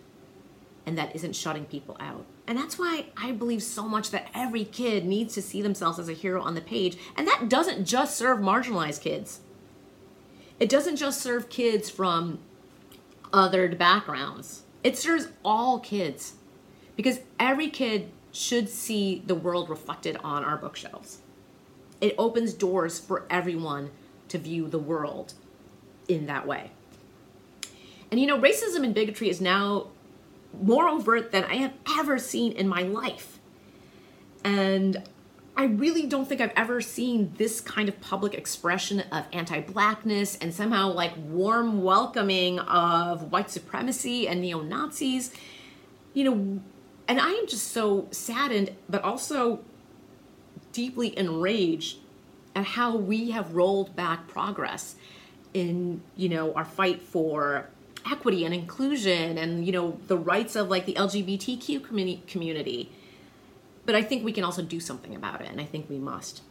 and 0.86 0.98
that 0.98 1.14
isn't 1.16 1.36
shutting 1.36 1.66
people 1.66 1.98
out. 2.00 2.26
And 2.48 2.58
that's 2.58 2.80
why 2.80 3.08
I 3.18 3.34
believe 3.34 3.62
so 3.62 3.88
much 3.88 4.10
that 4.12 4.30
every 4.34 4.64
kid 4.64 5.06
needs 5.06 5.34
to 5.34 5.42
see 5.42 5.62
themselves 5.62 6.00
as 6.00 6.08
a 6.08 6.14
hero 6.14 6.42
on 6.42 6.56
the 6.56 6.62
page. 6.62 6.98
And 7.18 7.28
that 7.28 7.50
doesn't 7.50 7.86
just 7.86 8.18
serve 8.18 8.40
marginalized 8.40 9.02
kids, 9.02 9.42
it 10.60 10.70
doesn't 10.70 10.96
just 10.96 11.22
serve 11.22 11.50
kids 11.50 11.90
from 11.90 12.40
othered 13.32 13.78
backgrounds, 13.78 14.64
it 14.88 14.98
serves 14.98 15.28
all 15.44 15.82
kids 15.82 16.36
because 16.96 17.20
every 17.38 17.70
kid 17.70 18.10
should 18.32 18.70
see 18.70 19.22
the 19.26 19.36
world 19.36 19.70
reflected 19.70 20.16
on 20.24 20.46
our 20.46 20.56
bookshelves. 20.56 21.18
It 22.00 22.16
opens 22.18 22.54
doors 22.54 22.98
for 22.98 23.26
everyone 23.30 23.92
to 24.30 24.38
view 24.38 24.70
the 24.70 24.80
world 24.80 25.34
in 26.08 26.26
that 26.28 26.48
way. 26.48 26.72
And 28.12 28.22
you 28.22 28.28
know, 28.28 28.40
racism 28.40 28.86
and 28.86 28.94
bigotry 28.94 29.28
is 29.28 29.42
now 29.42 29.88
more 30.58 30.88
overt 30.88 31.34
than 31.34 31.44
I 31.44 31.56
have 31.56 31.74
ever 32.00 32.18
seen 32.18 32.54
in 32.54 32.70
my 32.70 32.84
life. 32.84 33.40
And 34.46 35.04
I 35.58 35.64
really 35.66 36.06
don't 36.06 36.30
think 36.30 36.40
I've 36.40 36.54
ever 36.56 36.82
seen 36.82 37.34
this 37.38 37.60
kind 37.62 37.90
of 37.90 38.00
public 38.00 38.36
expression 38.36 39.00
of 39.12 39.26
anti 39.34 39.60
blackness 39.62 40.38
and 40.38 40.54
somehow 40.54 40.94
like 40.94 41.14
warm 41.18 41.82
welcoming 41.82 42.60
of 42.60 43.32
white 43.32 43.50
supremacy 43.50 44.28
and 44.28 44.40
neo 44.40 44.62
Nazis. 44.62 45.34
You 46.14 46.24
know, 46.26 46.62
and 47.08 47.20
I 47.20 47.32
am 47.32 47.48
just 47.48 47.72
so 47.72 48.08
saddened, 48.12 48.70
but 48.88 49.02
also 49.02 49.62
deeply 50.74 51.18
enraged 51.18 51.98
at 52.56 52.64
how 52.64 52.96
we 52.96 53.32
have 53.32 53.56
rolled 53.56 53.96
back 53.96 54.28
progress 54.28 54.96
in, 55.56 56.02
you 56.16 56.30
know, 56.30 56.54
our 56.54 56.66
fight 56.66 57.02
for 57.02 57.70
equity 58.10 58.46
and 58.46 58.54
inclusion 58.54 59.38
and 59.38 59.66
you 59.66 59.72
know 59.72 60.00
the 60.08 60.18
rights 60.18 60.56
of 60.56 60.70
like 60.70 60.86
the 60.86 60.94
lgbtq 60.94 61.84
community 62.28 62.90
but 63.88 63.96
i 63.96 64.04
think 64.04 64.24
we 64.24 64.32
can 64.32 64.44
also 64.44 64.62
do 64.62 64.80
something 64.80 65.16
about 65.16 65.42
it 65.42 65.50
and 65.50 65.60
i 65.60 65.66
think 65.66 65.90
we 65.90 65.98
must. 65.98 66.44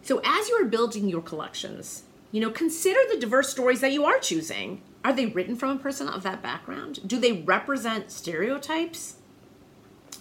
So 0.00 0.20
as 0.24 0.48
you 0.48 0.54
are 0.56 0.66
building 0.66 1.08
your 1.08 1.22
collections 1.22 2.04
you 2.32 2.40
know 2.40 2.50
consider 2.50 2.98
the 3.12 3.20
diverse 3.20 3.50
stories 3.50 3.80
that 3.80 3.92
you 3.92 4.04
are 4.04 4.18
choosing. 4.18 4.80
Are 5.04 5.12
they 5.12 5.26
written 5.26 5.54
from 5.54 5.70
a 5.76 5.78
person 5.78 6.08
of 6.08 6.22
that 6.22 6.42
background? 6.42 6.98
Do 7.06 7.20
they 7.20 7.32
represent 7.32 8.10
stereotypes? 8.10 9.16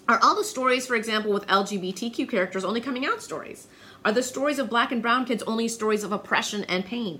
Are 0.07 0.19
all 0.21 0.35
the 0.35 0.43
stories 0.43 0.85
for 0.85 0.95
example 0.95 1.31
with 1.31 1.47
lgbtq 1.47 2.29
characters 2.29 2.63
only 2.63 2.81
coming 2.81 3.05
out 3.05 3.23
stories? 3.23 3.67
Are 4.05 4.11
the 4.11 4.21
stories 4.21 4.59
of 4.59 4.69
black 4.69 4.91
and 4.91 5.01
brown 5.01 5.25
kids 5.25 5.41
only 5.43 5.67
stories 5.67 6.03
of 6.03 6.11
oppression 6.11 6.65
and 6.65 6.85
pain? 6.85 7.19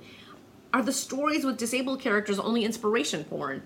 Are 0.74 0.84
the 0.84 0.92
stories 0.92 1.44
with 1.44 1.58
disabled 1.58 2.02
characters 2.02 2.40
only 2.40 2.64
inspiration 2.64 3.24
porn? 3.24 3.64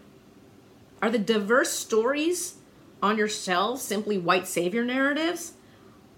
Are 1.02 1.10
the 1.10 1.20
diverse 1.20 1.72
stories 1.72 2.56
on 3.02 3.18
your 3.18 3.28
shelves 3.28 3.82
simply 3.82 4.18
white 4.18 4.48
savior 4.48 4.84
narratives? 4.84 5.54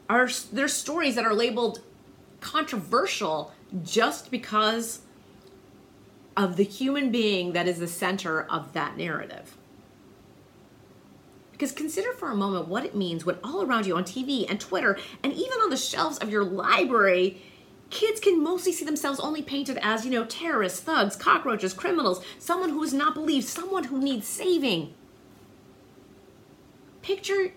Are 0.10 0.30
there 0.52 0.68
stories 0.68 1.16
that 1.16 1.26
are 1.26 1.34
labeled 1.34 1.82
controversial 2.42 3.54
just 3.84 4.32
because 4.32 5.02
of 6.36 6.56
the 6.56 6.64
human 6.64 7.12
being 7.12 7.54
that 7.54 7.68
is 7.68 7.80
the 7.80 7.88
center 7.88 8.42
of 8.44 8.74
that 8.74 8.98
narrative? 8.98 9.56
Because 11.52 11.72
consider 11.72 12.14
for 12.14 12.32
a 12.32 12.36
moment 12.36 12.70
what 12.70 12.86
it 12.86 12.96
means 12.96 13.26
when 13.26 13.38
all 13.44 13.62
around 13.62 13.86
you 13.86 13.98
on 13.98 14.06
TV 14.06 14.50
and 14.50 14.60
Twitter 14.60 14.98
and 15.24 15.34
even 15.34 15.60
on 15.60 15.70
the 15.70 15.78
shelves 15.78 16.18
of 16.20 16.30
your 16.30 16.46
library 16.46 17.42
kids 17.90 18.20
can 18.20 18.42
mostly 18.42 18.72
see 18.72 18.86
themselves 18.86 19.20
only 19.20 19.42
painted 19.42 19.78
as, 19.82 20.06
you 20.06 20.12
know, 20.12 20.26
terrorists, 20.26 20.80
thugs, 20.80 21.16
cockroaches, 21.16 21.74
criminals, 21.74 22.24
someone 22.38 22.70
who 22.70 22.84
is 22.84 22.94
not 22.94 23.14
believed, 23.14 23.48
someone 23.48 23.86
who 23.86 24.00
needs 24.00 24.28
saving. 24.28 24.94
Picture 27.10 27.54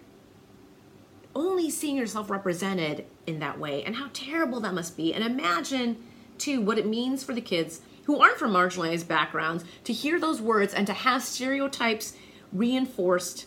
only 1.35 1.69
seeing 1.69 1.95
yourself 1.95 2.31
represented 2.31 3.05
in 3.27 3.38
that 3.41 3.59
way 3.59 3.85
and 3.85 3.97
how 3.97 4.09
terrible 4.15 4.61
that 4.61 4.73
must 4.73 4.97
be. 4.97 5.12
And 5.12 5.23
imagine, 5.23 6.03
too, 6.38 6.62
what 6.62 6.79
it 6.79 6.87
means 6.87 7.23
for 7.23 7.35
the 7.35 7.43
kids 7.43 7.83
who 8.05 8.19
aren't 8.19 8.38
from 8.38 8.55
marginalized 8.55 9.07
backgrounds 9.09 9.62
to 9.85 9.93
hear 9.93 10.19
those 10.19 10.41
words 10.41 10.73
and 10.73 10.87
to 10.87 10.95
have 10.95 11.23
stereotypes 11.23 12.17
reinforced 12.51 13.45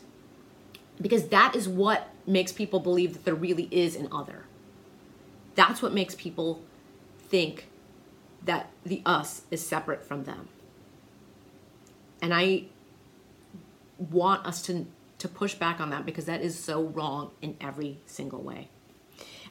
because 1.01 1.29
that 1.29 1.55
is 1.55 1.67
what 1.67 2.09
makes 2.27 2.51
people 2.51 2.79
believe 2.79 3.13
that 3.13 3.25
there 3.25 3.33
really 3.33 3.67
is 3.71 3.95
an 3.95 4.07
other. 4.11 4.45
That's 5.55 5.81
what 5.81 5.91
makes 5.91 6.13
people 6.13 6.61
think 7.17 7.65
that 8.43 8.69
the 8.85 9.01
us 9.07 9.41
is 9.49 9.65
separate 9.65 10.03
from 10.03 10.25
them. 10.25 10.49
And 12.21 12.31
I 12.31 12.65
want 13.97 14.45
us 14.45 14.61
to 14.67 14.85
to 15.25 15.33
push 15.33 15.55
back 15.55 15.79
on 15.79 15.89
that 15.89 16.05
because 16.05 16.25
that 16.25 16.41
is 16.41 16.57
so 16.57 16.83
wrong 16.83 17.31
in 17.41 17.57
every 17.59 17.99
single 18.05 18.41
way. 18.41 18.69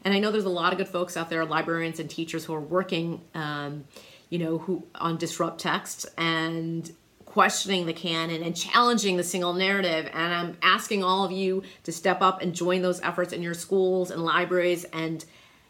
And 0.04 0.14
I 0.14 0.20
know 0.20 0.30
there's 0.30 0.44
a 0.44 0.50
lot 0.50 0.72
of 0.72 0.78
good 0.78 0.88
folks 0.88 1.16
out 1.16 1.30
there, 1.30 1.44
librarians 1.44 1.98
and 1.98 2.08
teachers 2.08 2.44
who 2.44 2.54
are 2.54 2.60
working, 2.60 3.22
um, 3.34 3.84
you 4.30 4.38
know, 4.38 4.58
who 4.58 4.86
on 4.94 5.16
disrupt 5.16 5.60
text 5.60 6.06
and 6.16 6.90
questioning 7.24 7.86
the 7.86 7.92
canon 7.92 8.42
and 8.42 8.54
challenging 8.54 9.16
the 9.16 9.24
single 9.24 9.54
narrative. 9.54 10.08
And 10.12 10.32
I'm 10.32 10.56
asking 10.62 11.02
all 11.02 11.24
of 11.24 11.32
you 11.32 11.62
to 11.82 11.90
step 11.90 12.22
up 12.22 12.40
and 12.40 12.54
join 12.54 12.82
those 12.82 13.00
efforts 13.00 13.32
in 13.32 13.42
your 13.42 13.54
schools 13.54 14.10
and 14.10 14.22
libraries 14.22 14.84
and 14.84 15.24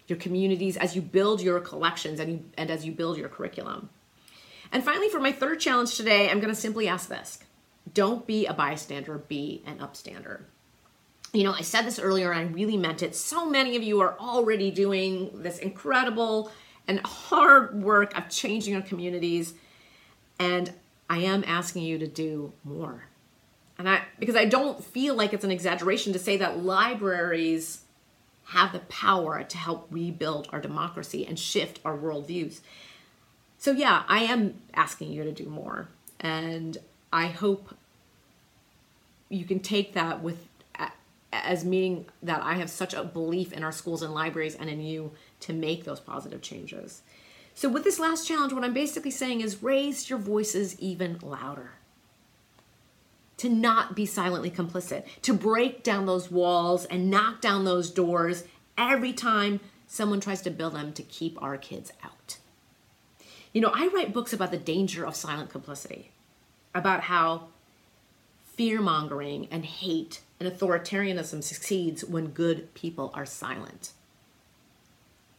your 0.06 0.18
communities, 0.18 0.76
as 0.76 0.94
you 0.94 1.00
build 1.00 1.40
your 1.40 1.60
collections 1.60 2.20
and, 2.20 2.30
you, 2.30 2.44
and 2.58 2.70
as 2.70 2.84
you 2.84 2.92
build 2.92 3.16
your 3.16 3.30
curriculum. 3.30 3.88
And 4.70 4.84
finally, 4.84 5.08
for 5.08 5.20
my 5.20 5.32
third 5.32 5.60
challenge 5.60 5.96
today, 5.96 6.28
I'm 6.28 6.40
going 6.40 6.52
to 6.52 6.60
simply 6.60 6.88
ask 6.88 7.08
this 7.08 7.38
Don't 7.94 8.26
be 8.26 8.46
a 8.46 8.52
bystander, 8.52 9.18
be 9.18 9.62
an 9.66 9.78
upstander. 9.78 10.42
You 11.32 11.44
know, 11.44 11.52
I 11.52 11.62
said 11.62 11.82
this 11.82 11.98
earlier 11.98 12.32
and 12.32 12.48
I 12.48 12.52
really 12.52 12.76
meant 12.76 13.02
it. 13.02 13.16
So 13.16 13.48
many 13.48 13.76
of 13.76 13.82
you 13.82 14.00
are 14.00 14.18
already 14.18 14.70
doing 14.70 15.30
this 15.42 15.58
incredible 15.58 16.50
and 16.86 17.00
hard 17.04 17.82
work 17.82 18.16
of 18.16 18.28
changing 18.28 18.76
our 18.76 18.82
communities. 18.82 19.54
And 20.38 20.72
I 21.08 21.18
am 21.18 21.44
asking 21.46 21.84
you 21.84 21.98
to 21.98 22.06
do 22.06 22.52
more. 22.62 23.04
And 23.78 23.88
I, 23.88 24.02
because 24.18 24.36
I 24.36 24.44
don't 24.44 24.82
feel 24.84 25.14
like 25.14 25.32
it's 25.32 25.44
an 25.44 25.50
exaggeration 25.50 26.12
to 26.12 26.18
say 26.18 26.36
that 26.36 26.62
libraries 26.62 27.80
have 28.46 28.72
the 28.72 28.80
power 28.80 29.42
to 29.42 29.56
help 29.56 29.88
rebuild 29.90 30.48
our 30.52 30.60
democracy 30.60 31.26
and 31.26 31.38
shift 31.38 31.80
our 31.84 31.96
worldviews. 31.96 32.60
So, 33.58 33.72
yeah, 33.72 34.02
I 34.06 34.24
am 34.24 34.60
asking 34.74 35.12
you 35.12 35.24
to 35.24 35.32
do 35.32 35.46
more. 35.46 35.88
And 36.20 36.78
I 37.12 37.28
hope 37.28 37.74
you 39.34 39.44
can 39.44 39.60
take 39.60 39.94
that 39.94 40.22
with 40.22 40.48
as 41.34 41.64
meaning 41.64 42.06
that 42.22 42.42
I 42.42 42.54
have 42.54 42.70
such 42.70 42.94
a 42.94 43.02
belief 43.02 43.52
in 43.52 43.64
our 43.64 43.72
schools 43.72 44.02
and 44.02 44.14
libraries 44.14 44.54
and 44.54 44.70
in 44.70 44.80
you 44.80 45.12
to 45.40 45.52
make 45.52 45.84
those 45.84 46.00
positive 46.00 46.40
changes. 46.40 47.02
So, 47.54 47.68
with 47.68 47.84
this 47.84 47.98
last 47.98 48.26
challenge, 48.26 48.52
what 48.52 48.64
I'm 48.64 48.74
basically 48.74 49.10
saying 49.10 49.40
is 49.40 49.62
raise 49.62 50.08
your 50.08 50.18
voices 50.18 50.78
even 50.80 51.18
louder 51.22 51.72
to 53.36 53.48
not 53.48 53.96
be 53.96 54.06
silently 54.06 54.50
complicit, 54.50 55.04
to 55.22 55.34
break 55.34 55.82
down 55.82 56.06
those 56.06 56.30
walls 56.30 56.84
and 56.86 57.10
knock 57.10 57.40
down 57.40 57.64
those 57.64 57.90
doors 57.90 58.44
every 58.78 59.12
time 59.12 59.60
someone 59.86 60.20
tries 60.20 60.40
to 60.42 60.50
build 60.50 60.74
them 60.74 60.92
to 60.92 61.02
keep 61.02 61.40
our 61.42 61.56
kids 61.56 61.92
out. 62.04 62.38
You 63.52 63.60
know, 63.60 63.72
I 63.74 63.88
write 63.88 64.12
books 64.12 64.32
about 64.32 64.50
the 64.50 64.56
danger 64.56 65.04
of 65.04 65.14
silent 65.14 65.50
complicity, 65.50 66.10
about 66.74 67.02
how 67.02 67.48
fear 68.56 68.80
mongering 68.80 69.48
and 69.50 69.64
hate 69.64 70.20
and 70.38 70.50
authoritarianism 70.50 71.42
succeeds 71.42 72.04
when 72.04 72.28
good 72.28 72.72
people 72.74 73.10
are 73.14 73.26
silent. 73.26 73.92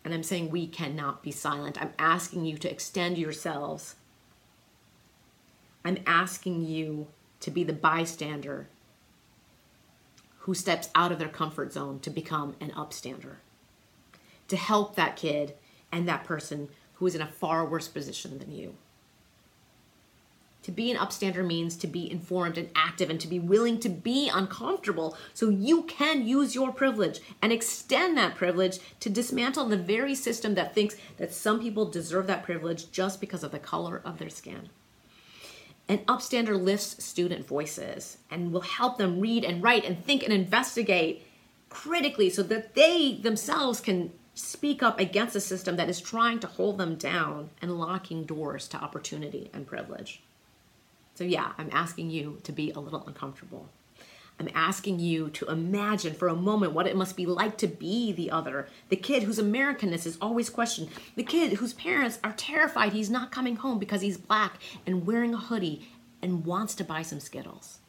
And 0.04 0.14
I'm 0.14 0.24
saying 0.24 0.50
we 0.50 0.68
cannot 0.68 1.24
be 1.24 1.32
silent. 1.32 1.82
I'm 1.82 1.94
asking 1.98 2.46
you 2.46 2.58
to 2.58 2.70
extend 2.70 3.18
yourselves. 3.18 3.96
I'm 5.84 5.98
asking 6.06 6.66
you 6.66 7.08
to 7.40 7.52
be 7.52 7.64
the 7.64 7.74
bystander 7.74 8.68
who 10.40 10.54
steps 10.54 10.90
out 10.94 11.12
of 11.12 11.18
their 11.18 11.30
comfort 11.30 11.74
zone 11.74 12.00
to 12.02 12.10
become 12.10 12.56
an 12.60 12.70
upstander, 12.72 13.38
to 14.48 14.56
help 14.56 14.96
that 14.96 15.16
kid 15.16 15.56
and 15.92 16.08
that 16.08 16.24
person 16.24 16.70
who 16.96 17.08
is 17.08 17.16
in 17.16 17.22
a 17.22 17.28
far 17.28 17.66
worse 17.66 17.88
position 17.88 18.38
than 18.38 18.52
you. 18.52 18.76
To 20.66 20.72
be 20.72 20.90
an 20.90 20.98
upstander 20.98 21.46
means 21.46 21.76
to 21.78 21.86
be 21.86 22.10
informed 22.10 22.58
and 22.58 22.72
active 22.74 23.12
and 23.12 23.22
to 23.22 23.28
be 23.28 23.38
willing 23.38 23.80
to 23.82 23.88
be 23.88 24.32
uncomfortable 24.34 25.16
so 25.32 25.48
you 25.48 25.84
can 25.84 26.28
use 26.28 26.56
your 26.56 26.72
privilege 26.72 27.20
and 27.40 27.54
extend 27.54 28.18
that 28.18 28.34
privilege 28.34 28.80
to 29.02 29.12
dismantle 29.12 29.66
the 29.66 29.78
very 29.78 30.16
system 30.16 30.56
that 30.56 30.74
thinks 30.74 30.96
that 31.18 31.32
some 31.32 31.60
people 31.60 31.86
deserve 31.86 32.26
that 32.26 32.42
privilege 32.42 32.90
just 32.90 33.22
because 33.22 33.44
of 33.44 33.52
the 33.52 33.60
color 33.60 34.02
of 34.04 34.18
their 34.18 34.32
skin. 34.32 34.70
An 35.88 36.00
upstander 36.06 36.60
lifts 36.60 37.06
student 37.06 37.46
voices 37.46 38.18
and 38.32 38.52
will 38.52 38.62
help 38.62 38.98
them 38.98 39.20
read 39.20 39.46
and 39.46 39.62
write 39.62 39.86
and 39.86 40.04
think 40.04 40.24
and 40.24 40.34
investigate 40.34 41.28
critically 41.70 42.32
so 42.32 42.42
that 42.42 42.74
they 42.74 43.20
themselves 43.22 43.80
can 43.80 44.12
speak 44.34 44.82
up 44.82 45.00
against 45.00 45.36
a 45.36 45.42
system 45.42 45.76
that 45.76 45.90
is 45.90 46.02
trying 46.02 46.40
to 46.40 46.48
hold 46.48 46.80
them 46.80 46.96
down 46.96 47.52
and 47.62 47.78
locking 47.78 48.24
doors 48.24 48.68
to 48.70 48.78
opportunity 48.78 49.52
and 49.54 49.68
privilege. 49.68 50.24
So, 51.16 51.24
yeah, 51.24 51.54
I'm 51.58 51.70
asking 51.72 52.12
you 52.12 52.40
to 52.44 52.52
be 52.52 52.72
a 52.72 52.80
little 52.80 53.04
uncomfortable. 53.08 53.70
I'm 54.40 54.50
asking 54.54 55.00
you 55.00 55.30
to 55.30 55.46
imagine 55.46 56.14
for 56.14 56.28
a 56.28 56.36
moment 56.36 56.74
what 56.74 56.88
it 56.88 56.98
must 56.98 57.16
be 57.16 57.26
like 57.26 57.58
to 57.60 57.68
be 57.68 58.12
the 58.12 58.32
other, 58.32 58.68
the 58.90 58.98
kid 58.98 59.24
whose 59.24 59.40
Americanness 59.40 60.06
is 60.06 60.18
always 60.20 60.50
questioned, 60.50 60.90
the 61.16 61.24
kid 61.24 61.54
whose 61.54 61.72
parents 61.74 62.20
are 62.22 62.34
terrified 62.34 62.92
he's 62.92 63.10
not 63.10 63.32
coming 63.32 63.56
home 63.56 63.80
because 63.80 64.02
he's 64.02 64.18
black 64.18 64.60
and 64.86 65.08
wearing 65.08 65.34
a 65.34 65.38
hoodie 65.38 65.88
and 66.22 66.46
wants 66.46 66.76
to 66.76 66.84
buy 66.84 67.02
some 67.02 67.22
Skittles. 67.22 67.80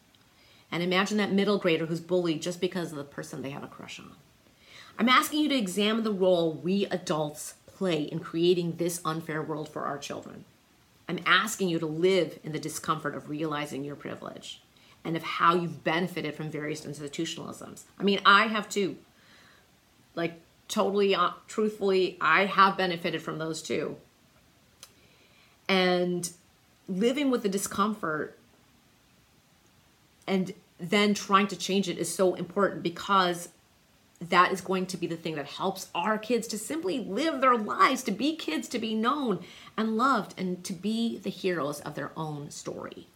And 0.71 0.83
imagine 0.83 1.17
that 1.19 1.33
middle 1.33 1.59
grader 1.59 1.87
who's 1.87 2.01
bullied 2.01 2.43
just 2.43 2.61
because 2.61 2.93
of 2.93 2.99
the 2.99 3.05
person 3.05 3.43
they 3.43 3.51
have 3.51 3.65
a 3.65 3.69
crush 3.69 3.99
on. 3.99 4.13
I'm 4.99 5.09
asking 5.09 5.41
you 5.41 5.49
to 5.49 5.57
examine 5.57 6.05
the 6.05 6.13
role 6.13 6.53
we 6.53 6.87
adults 6.87 7.55
play 7.67 8.03
in 8.03 8.21
creating 8.21 8.77
this 8.77 9.01
unfair 9.05 9.43
world 9.43 9.69
for 9.69 9.85
our 9.85 9.99
children. 9.99 10.45
I'm 11.09 11.21
asking 11.25 11.69
you 11.69 11.79
to 11.79 11.87
live 11.87 12.39
in 12.43 12.53
the 12.53 12.59
discomfort 12.59 13.15
of 13.15 13.29
realizing 13.29 13.85
your 13.85 13.97
privilege 13.97 14.61
and 15.05 15.17
of 15.17 15.23
how 15.23 15.55
you've 15.55 15.85
benefited 15.85 16.35
from 16.35 16.51
various 16.51 16.85
institutionalisms. 16.85 17.85
I 17.99 18.03
mean, 18.03 18.21
I 18.27 18.49
have 18.49 18.69
too. 18.69 18.97
Like, 20.17 20.41
totally, 20.67 21.15
uh, 21.15 21.31
truthfully, 21.47 22.17
I 22.21 22.47
have 22.47 22.77
benefited 22.77 23.23
from 23.23 23.39
those 23.39 23.63
too. 23.63 23.97
And 25.69 26.29
living 26.89 27.31
with 27.31 27.43
the 27.43 27.49
discomfort 27.49 28.39
and 30.27 30.53
then 30.79 31.15
trying 31.15 31.47
to 31.49 31.57
change 31.57 31.89
it 31.89 31.99
is 31.99 32.13
so 32.13 32.35
important 32.35 32.83
because 32.83 33.49
that 34.21 34.51
is 34.53 34.61
going 34.61 34.87
to 34.87 34.97
be 34.97 35.07
the 35.07 35.17
thing 35.17 35.35
that 35.35 35.47
helps 35.47 35.89
our 35.95 36.17
kids 36.17 36.47
to 36.49 36.59
simply 36.59 37.01
live 37.01 37.41
their 37.41 37.57
lives, 37.57 38.03
to 38.05 38.11
be 38.11 38.35
kids, 38.35 38.69
to 38.69 38.79
be 38.79 38.95
known 38.95 39.41
and 39.77 39.97
loved, 39.97 40.35
and 40.39 40.65
to 40.65 40.73
be 40.73 41.19
the 41.19 41.31
heroes 41.31 41.81
of 41.81 41.95
their 41.95 42.13
own 42.17 42.51
story. 42.51 43.07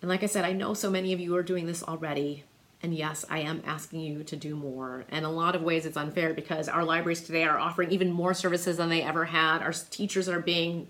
And 0.00 0.08
like 0.08 0.22
I 0.22 0.26
said, 0.26 0.44
I 0.44 0.52
know 0.52 0.74
so 0.74 0.90
many 0.90 1.12
of 1.12 1.20
you 1.20 1.34
are 1.36 1.42
doing 1.42 1.66
this 1.66 1.82
already. 1.82 2.44
And 2.82 2.92
yes, 2.92 3.24
I 3.30 3.38
am 3.40 3.62
asking 3.64 4.00
you 4.00 4.24
to 4.24 4.36
do 4.36 4.56
more. 4.56 5.04
And 5.08 5.24
a 5.24 5.28
lot 5.28 5.54
of 5.54 5.62
ways 5.62 5.86
it's 5.86 5.96
unfair 5.96 6.34
because 6.34 6.68
our 6.68 6.84
libraries 6.84 7.20
today 7.20 7.44
are 7.44 7.58
offering 7.58 7.92
even 7.92 8.10
more 8.10 8.34
services 8.34 8.76
than 8.76 8.88
they 8.88 9.02
ever 9.02 9.26
had. 9.26 9.62
Our 9.62 9.72
teachers 9.72 10.28
are 10.28 10.40
being, 10.40 10.88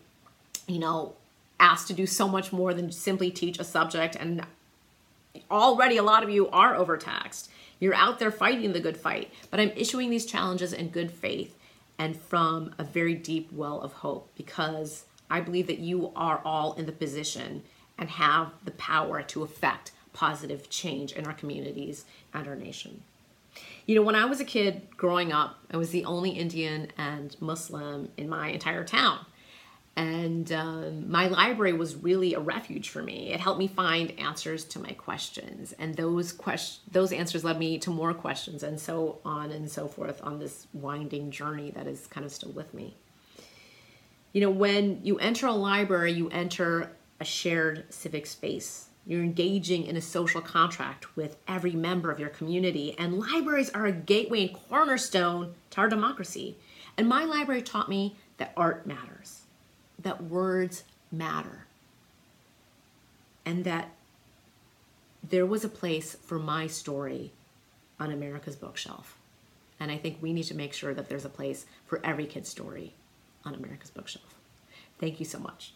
you 0.67 0.79
know, 0.79 1.15
asked 1.61 1.89
to 1.89 1.95
do 1.95 2.07
so 2.07 2.27
much 2.27 2.53
more 2.53 2.73
than 2.73 2.91
simply 2.91 3.31
teach 3.31 3.59
a 3.59 3.65
subject. 3.65 4.17
And 4.17 4.47
already 5.51 5.99
a 5.99 6.03
lot 6.03 6.23
of 6.23 6.31
you 6.31 6.49
are 6.49 6.75
overtaxed. 6.75 7.51
You're 7.83 7.97
out 7.97 8.21
there 8.21 8.31
fighting 8.31 8.73
the 8.73 8.79
good 8.79 8.97
fight. 8.97 9.33
But 9.51 9.59
I'm 9.59 9.73
issuing 9.75 10.09
these 10.09 10.25
challenges 10.25 10.73
in 10.73 10.91
good 10.91 11.11
faith 11.11 11.59
and 11.99 12.17
from 12.17 12.73
a 12.79 12.85
very 12.85 13.17
deep 13.17 13.53
well 13.53 13.81
of 13.81 13.93
hope 13.95 14.31
because 14.37 15.05
I 15.29 15.41
believe 15.41 15.67
that 15.67 15.81
you 15.81 16.13
are 16.15 16.41
all 16.45 16.75
in 16.75 16.87
the 16.87 16.93
position 16.93 17.65
and 17.99 18.09
have 18.09 18.53
the 18.65 18.71
power 18.71 19.21
to 19.25 19.43
affect 19.43 19.91
positive 20.13 20.71
change 20.71 21.11
in 21.11 21.27
our 21.27 21.33
communities 21.33 22.05
and 22.33 22.47
our 22.47 22.55
nation. 22.55 23.03
You 23.87 23.97
know, 23.97 24.03
when 24.03 24.15
I 24.15 24.27
was 24.27 24.39
a 24.39 24.45
kid 24.45 24.87
growing 24.97 25.33
up, 25.33 25.59
I 25.69 25.77
was 25.77 25.91
the 25.91 26.05
only 26.05 26.31
Indian 26.31 26.87
and 26.97 27.37
Muslim 27.41 28.13
in 28.17 28.29
my 28.29 28.51
entire 28.51 28.85
town 28.85 29.27
and 29.95 30.51
um, 30.53 31.11
my 31.11 31.29
library 31.29 31.75
was 31.75 31.97
really 31.97 32.33
a 32.33 32.41
refuge 32.41 32.89
for 32.89 33.03
me. 33.03 33.31
It 33.31 33.41
helped 33.41 33.59
me 33.59 33.67
find 33.67 34.19
answers 34.19 34.65
to 34.67 34.79
my 34.79 34.93
questions. 34.93 35.75
And 35.79 35.95
those 35.95 36.33
questions 36.33 36.81
those 36.91 37.13
answers 37.13 37.45
led 37.45 37.59
me 37.59 37.79
to 37.79 37.91
more 37.91 38.15
questions 38.15 38.63
and 38.63 38.81
so 38.81 39.19
on 39.25 39.51
and 39.51 39.71
so 39.71 39.89
forth 39.89 40.21
on 40.23 40.39
this 40.39 40.67
winding 40.73 41.31
journey 41.31 41.71
that 41.73 41.87
is 41.87 42.07
kind 42.07 42.25
of 42.25 42.33
still 42.33 42.53
with 42.53 42.73
me. 42.73 42.97
You 44.33 44.41
know 44.41 44.51
when 44.51 45.01
you 45.03 45.19
enter 45.19 45.47
a 45.47 45.53
library 45.53 46.13
you 46.13 46.31
enter 46.31 46.93
a 47.21 47.25
shared 47.25 47.93
civic 47.93 48.27
space. 48.27 48.89
You're 49.05 49.23
engaging 49.23 49.85
in 49.85 49.97
a 49.97 50.01
social 50.01 50.41
contract 50.41 51.17
with 51.17 51.37
every 51.49 51.73
member 51.73 52.11
of 52.11 52.21
your 52.21 52.29
community. 52.29 52.97
And 52.99 53.19
libraries 53.19 53.71
are 53.71 53.87
a 53.87 53.93
gateway 53.93 54.47
and 54.47 54.57
cornerstone 54.69 55.55
to 55.71 55.81
our 55.81 55.89
democracy. 55.89 56.57
And 56.97 57.09
my 57.09 57.25
library 57.25 57.63
taught 57.63 57.89
me 57.89 58.17
that 58.39 58.53
art 58.57 58.87
matters 58.87 59.43
that 60.03 60.25
words 60.25 60.85
matter 61.11 61.67
and 63.45 63.65
that 63.65 63.91
there 65.29 65.47
was 65.47 65.65
a 65.65 65.69
place 65.69 66.17
for 66.25 66.39
my 66.39 66.67
story 66.67 67.33
on 67.99 68.11
America's 68.11 68.57
bookshelf. 68.57 69.17
And 69.79 69.91
I 69.91 69.97
think 69.97 70.19
we 70.21 70.33
need 70.33 70.45
to 70.45 70.55
make 70.55 70.73
sure 70.73 70.95
that 70.95 71.09
there's 71.09 71.25
a 71.25 71.31
place 71.31 71.67
for 71.87 72.01
every 72.05 72.27
kid's 72.27 72.49
story 72.49 72.95
on 73.45 73.55
America's 73.55 73.91
bookshelf. 73.91 74.35
Thank 74.99 75.19
you 75.19 75.27
so 75.27 75.39
much. 75.39 75.75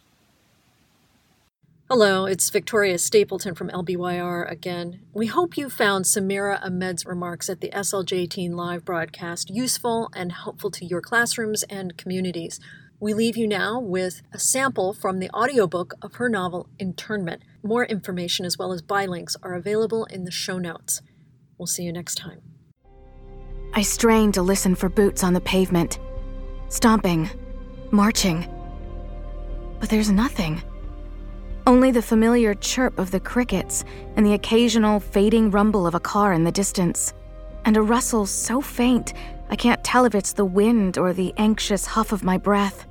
Hello, 1.88 2.26
it's 2.26 2.50
Victoria 2.50 2.98
Stapleton 2.98 3.54
from 3.54 3.70
LBYR 3.70 4.50
again. 4.50 5.02
We 5.14 5.26
hope 5.26 5.56
you 5.56 5.70
found 5.70 6.04
Samira 6.04 6.60
Ahmed's 6.60 7.06
remarks 7.06 7.48
at 7.48 7.60
the 7.60 7.68
SLJ 7.68 8.28
Teen 8.30 8.56
Live 8.56 8.84
broadcast 8.84 9.50
useful 9.50 10.10
and 10.12 10.32
helpful 10.32 10.72
to 10.72 10.84
your 10.84 11.00
classrooms 11.00 11.62
and 11.64 11.96
communities. 11.96 12.58
We 12.98 13.12
leave 13.12 13.36
you 13.36 13.46
now 13.46 13.78
with 13.78 14.22
a 14.32 14.38
sample 14.38 14.94
from 14.94 15.18
the 15.18 15.28
audiobook 15.34 15.92
of 16.00 16.14
her 16.14 16.30
novel 16.30 16.70
Internment. 16.78 17.42
More 17.62 17.84
information 17.84 18.46
as 18.46 18.56
well 18.56 18.72
as 18.72 18.80
buy 18.80 19.04
links 19.04 19.36
are 19.42 19.52
available 19.52 20.06
in 20.06 20.24
the 20.24 20.30
show 20.30 20.58
notes. 20.58 21.02
We'll 21.58 21.66
see 21.66 21.82
you 21.82 21.92
next 21.92 22.14
time. 22.14 22.40
I 23.74 23.82
strain 23.82 24.32
to 24.32 24.40
listen 24.40 24.74
for 24.74 24.88
boots 24.88 25.22
on 25.22 25.34
the 25.34 25.42
pavement, 25.42 25.98
stomping, 26.68 27.28
marching. 27.90 28.48
But 29.78 29.90
there's 29.90 30.10
nothing. 30.10 30.62
Only 31.66 31.90
the 31.90 32.00
familiar 32.00 32.54
chirp 32.54 32.98
of 32.98 33.10
the 33.10 33.20
crickets 33.20 33.84
and 34.16 34.24
the 34.24 34.32
occasional 34.32 35.00
fading 35.00 35.50
rumble 35.50 35.86
of 35.86 35.94
a 35.94 36.00
car 36.00 36.32
in 36.32 36.44
the 36.44 36.52
distance, 36.52 37.12
and 37.66 37.76
a 37.76 37.82
rustle 37.82 38.24
so 38.24 38.62
faint 38.62 39.12
I 39.48 39.56
can't 39.56 39.84
tell 39.84 40.04
if 40.04 40.14
it's 40.14 40.32
the 40.32 40.44
wind 40.44 40.98
or 40.98 41.12
the 41.12 41.32
anxious 41.36 41.86
huff 41.86 42.12
of 42.12 42.24
my 42.24 42.36
breath. 42.36 42.86